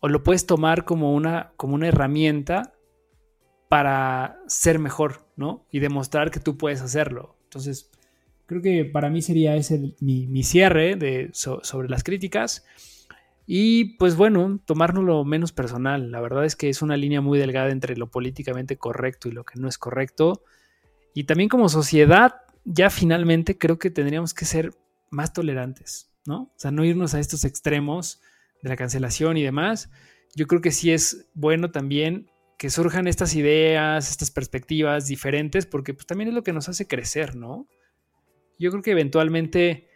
[0.00, 2.74] o lo puedes tomar como una, como una herramienta
[3.68, 5.66] para ser mejor, ¿no?
[5.70, 7.36] Y demostrar que tú puedes hacerlo.
[7.44, 7.89] Entonces,
[8.50, 12.64] Creo que para mí sería ese mi, cierre de, sobre las críticas.
[13.46, 16.10] Y pues bueno, tomárnoslo menos personal.
[16.10, 19.44] La verdad es que es una línea muy delgada entre lo políticamente correcto y lo
[19.44, 20.42] que no es correcto.
[21.14, 24.72] Y también como sociedad, ya finalmente creo que tendríamos que ser
[25.10, 26.42] más tolerantes, ¿no?
[26.42, 28.20] O sea, no irnos a estos extremos
[28.64, 29.92] de la cancelación y demás.
[30.34, 32.28] Yo creo que sí es bueno también
[32.58, 36.88] que surjan estas ideas, estas perspectivas diferentes, porque pues también es lo que nos hace
[36.88, 37.68] crecer, ¿no?
[38.60, 39.88] Yo creo que eventualmente,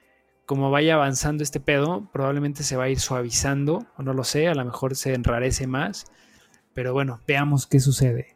[0.47, 4.49] como vaya avanzando este pedo, probablemente se va a ir suavizando, o no lo sé,
[4.49, 6.07] a lo mejor se enrarece más.
[6.73, 8.35] Pero bueno, veamos qué sucede.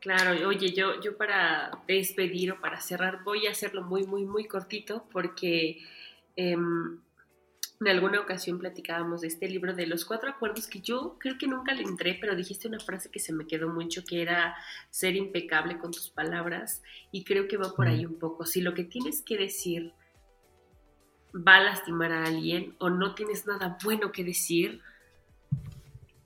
[0.00, 4.46] Claro, oye, yo, yo para despedir o para cerrar voy a hacerlo muy, muy, muy
[4.46, 5.78] cortito porque
[6.36, 7.00] em,
[7.84, 11.46] en alguna ocasión platicábamos de este libro de los cuatro acuerdos que yo creo que
[11.46, 14.56] nunca le entré, pero dijiste una frase que se me quedó mucho, que era
[14.90, 16.82] ser impecable con tus palabras
[17.12, 18.46] y creo que va por ahí un poco.
[18.46, 19.92] Si lo que tienes que decir
[21.34, 24.80] va a lastimar a alguien o no tienes nada bueno que decir,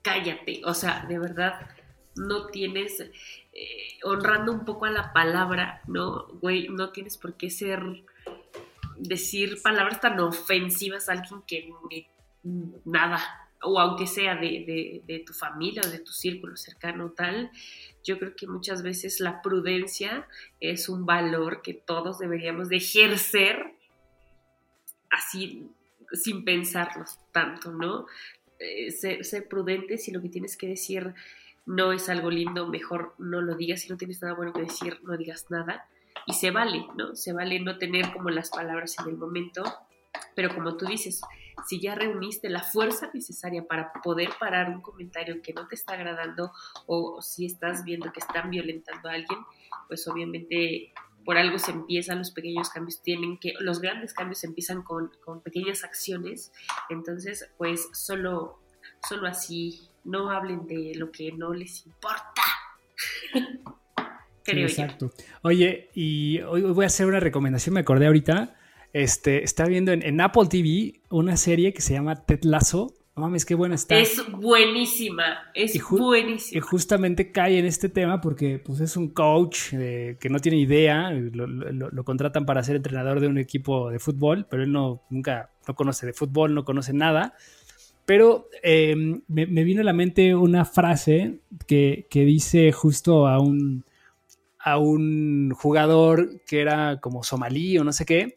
[0.01, 0.61] cállate.
[0.63, 1.67] O sea, de verdad,
[2.15, 6.27] no tienes, eh, honrando un poco a la palabra, ¿no?
[6.41, 7.81] Güey, no tienes por qué ser
[8.99, 11.69] decir palabras tan ofensivas a alguien que
[12.85, 13.19] nada,
[13.61, 17.51] o aunque sea de, tu familia o de tu círculo cercano tal,
[18.03, 20.27] yo creo que muchas veces la prudencia
[20.59, 23.73] es un valor que todos deberíamos de ejercer
[25.09, 25.67] así
[26.13, 28.05] sin pensarlo tanto, ¿no?
[28.59, 31.13] Eh, ser, ser, prudente si lo que tienes que decir
[31.65, 34.99] no es algo lindo, mejor no lo digas, si no tienes nada bueno que decir,
[35.03, 35.87] no digas nada
[36.25, 37.15] y se vale, ¿no?
[37.15, 39.63] Se vale no tener como las palabras en el momento,
[40.35, 41.21] pero como tú dices,
[41.67, 45.93] si ya reuniste la fuerza necesaria para poder parar un comentario que no te está
[45.93, 46.51] agradando
[46.87, 49.39] o si estás viendo que están violentando a alguien,
[49.87, 50.93] pues obviamente
[51.25, 55.41] por algo se empiezan los pequeños cambios, tienen que, los grandes cambios empiezan con, con
[55.41, 56.51] pequeñas acciones,
[56.89, 58.59] entonces pues solo,
[59.07, 62.41] solo así, no hablen de lo que no les importa.
[64.57, 65.11] exacto.
[65.41, 68.55] Oye, y hoy voy a hacer una recomendación, me acordé ahorita.
[68.91, 72.95] Este, está viendo en, Apple TV una serie que se llama Ted Lasso.
[73.15, 73.99] no mames, qué buena está.
[73.99, 76.57] Es buenísima, es buenísima.
[76.57, 81.11] Y justamente cae en este tema porque pues, es un coach que no tiene idea,
[81.11, 85.75] lo, contratan para ser entrenador de un equipo de fútbol, pero él no, nunca no
[85.75, 87.35] conoce de fútbol, no conoce nada.
[88.09, 93.83] Pero em, me, vino a la mente una frase que, dice justo a un,
[94.59, 98.35] a un jugador que era como somalí o no sé qué,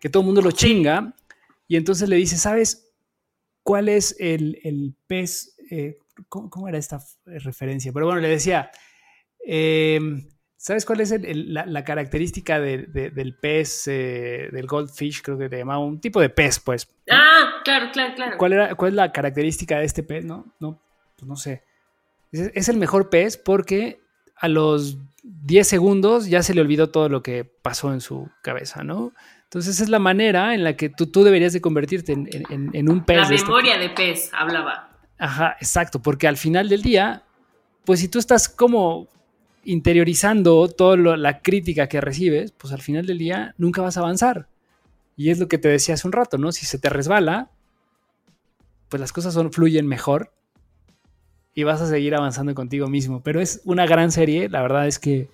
[0.00, 1.14] que todo el mundo lo chinga,
[1.66, 2.84] y entonces le dice, ¿sabes?
[3.64, 5.98] cuál es el, pez, eh,
[6.28, 7.92] ¿cómo, era esta referencia?
[7.92, 8.70] Pero bueno, le decía,
[9.44, 15.80] em, ¿sabes cuál es la, característica del pez, eh, del goldfish, creo que le llamaba,
[15.80, 16.88] un tipo de pez, pues?
[17.10, 18.36] Ah, claro, claro, claro.
[18.38, 20.24] ¿Cuál, era, ¿Cuál es la característica de este pez?
[20.24, 20.80] No, no,
[21.16, 21.64] pues no sé.
[22.30, 24.00] Es, el mejor pez porque
[24.36, 28.84] a los 10 segundos ya se le olvidó todo lo que pasó en su cabeza,
[28.84, 29.12] ¿no?
[29.44, 33.04] Entonces esa es la manera en la que tú, tú deberías de convertirte en, un
[33.04, 33.30] pez.
[33.30, 34.90] La memoria de pez, hablaba.
[35.18, 37.22] Ajá, exacto, porque al final del día,
[37.84, 39.08] pues si tú estás como
[39.64, 44.48] interiorizando toda la crítica que recibes, pues al final del día nunca vas a avanzar.
[45.16, 46.50] Y es lo que te decía hace un rato, ¿no?
[46.50, 47.50] Si se te resbala,
[48.88, 50.32] pues las cosas son, fluyen mejor
[51.54, 53.22] y vas a seguir avanzando contigo mismo.
[53.22, 55.28] Pero es una gran serie, la verdad es que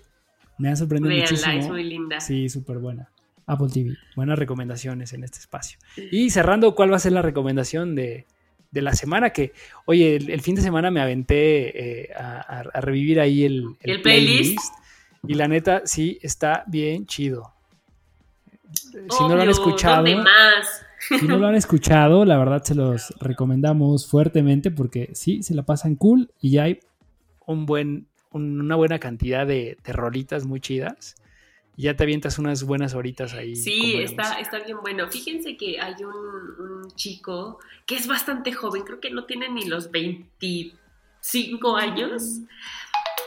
[0.59, 1.59] me ha sorprendido muchísimo.
[1.59, 2.21] es muy linda.
[2.21, 3.11] Sí, súper buena.
[3.47, 3.97] Apple TV.
[4.14, 5.79] Buenas recomendaciones en este espacio.
[5.97, 8.27] Y cerrando, ¿cuál va a ser la recomendación de,
[8.73, 9.31] la semana?
[9.31, 9.53] Que,
[9.87, 14.61] oye, el, fin de semana me aventé eh, a, revivir ahí el, el, playlist?
[15.27, 17.53] Y la neta, sí, está bien chido.
[18.73, 20.05] si no lo han escuchado.
[20.05, 20.87] Más?
[21.01, 25.63] Si no lo han escuchado, la verdad se los recomendamos fuertemente porque sí, se la
[25.63, 26.81] pasan cool y ya hay
[27.47, 31.17] un buen, una buena cantidad de, de rolitas muy chidas
[31.81, 33.57] ya te avientas unas buenas horitas ahí.
[33.57, 35.09] Sí, está, está bien bueno.
[35.11, 39.91] Fíjense que hay un, chico que es bastante joven, creo que no tiene ni los
[39.91, 42.41] 25 años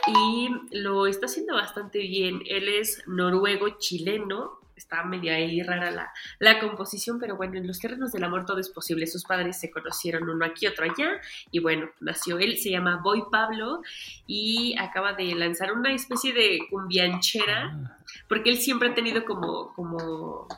[0.06, 2.42] y lo está haciendo bastante bien.
[2.46, 8.12] Él es noruego chileno está media ahí rara la, composición, pero bueno, en los terrenos
[8.12, 9.06] del amor todo es posible.
[9.06, 11.20] Sus padres se conocieron uno aquí, otro allá,
[11.50, 13.82] y bueno, nació él, se llama Boy Pablo,
[14.26, 17.98] y acaba de lanzar una especie de cumbianchera, ah.
[18.28, 20.48] porque él siempre ha tenido como, como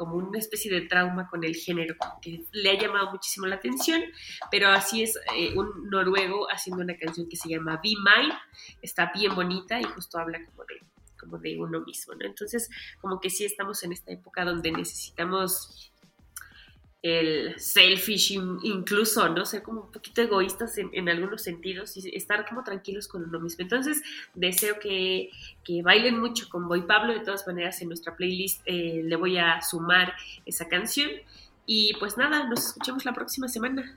[0.00, 4.00] como una especie de trauma con el género, que le ha llamado muchísimo la atención,
[4.50, 8.34] pero así es eh, un noruego haciendo una canción que se llama Be Mine,
[8.80, 10.79] está bien bonita y justo habla como de
[11.38, 12.26] de uno mismo, ¿no?
[12.26, 12.68] Entonces,
[13.00, 15.90] como que sí estamos en esta época donde necesitamos
[17.02, 19.46] el selfish incluso, ¿no?
[19.46, 23.62] Ser como un poquito egoístas en, algunos sentidos y estar como tranquilos con uno mismo.
[23.62, 24.02] Entonces,
[24.34, 25.30] deseo que,
[25.82, 27.14] bailen mucho con Boy Pablo.
[27.14, 30.12] De todas maneras, en nuestra playlist eh, le voy a sumar
[30.44, 31.10] esa canción.
[31.64, 33.96] Y pues nada, nos escuchamos la próxima semana.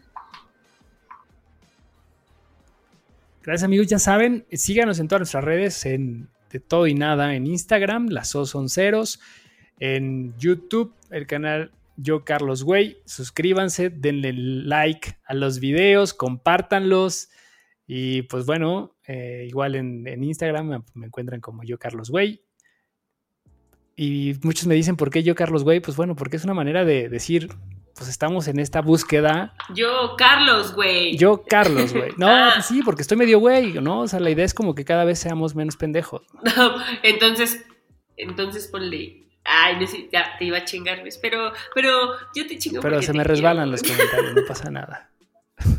[3.41, 7.47] Gracias amigos, ya saben, síganos en todas nuestras redes, en de todo y nada en
[7.47, 9.19] Instagram, las O son ceros,
[9.79, 17.29] en YouTube, el canal Yo Carlos Güey, suscríbanse, denle like a los videos, compártanlos
[17.87, 22.41] y pues bueno, eh, igual en, Instagram me, encuentran como Yo Carlos Güey.
[23.95, 25.79] Y muchos me dicen, ¿por qué yo Carlos Güey?
[25.79, 27.49] Pues bueno, porque es una manera de decir,
[27.95, 29.53] pues estamos en esta búsqueda.
[29.73, 31.15] Yo, Carlos, güey.
[31.17, 32.11] Yo, Carlos, güey.
[32.17, 32.51] No, ah.
[32.55, 34.01] pues sí, porque estoy medio güey, ¿no?
[34.01, 36.21] O sea, la idea es como que cada vez seamos menos pendejos.
[36.55, 37.65] No, entonces,
[38.17, 39.23] entonces ponle.
[39.45, 41.03] Ay, ya te iba a chingar.
[41.21, 42.81] Pero, pero yo te chingo.
[42.81, 45.09] Pero se me resbalan los comentarios, no pasa nada.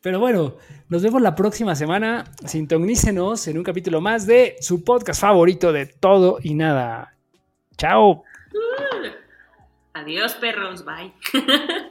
[0.00, 0.56] Pero bueno,
[0.88, 2.24] nos vemos la próxima semana.
[2.44, 7.16] Sintonícenos en un capítulo más de su podcast favorito de todo y nada.
[7.76, 8.22] Chao.
[9.96, 10.82] Adiós, perros.
[10.82, 11.14] Bye.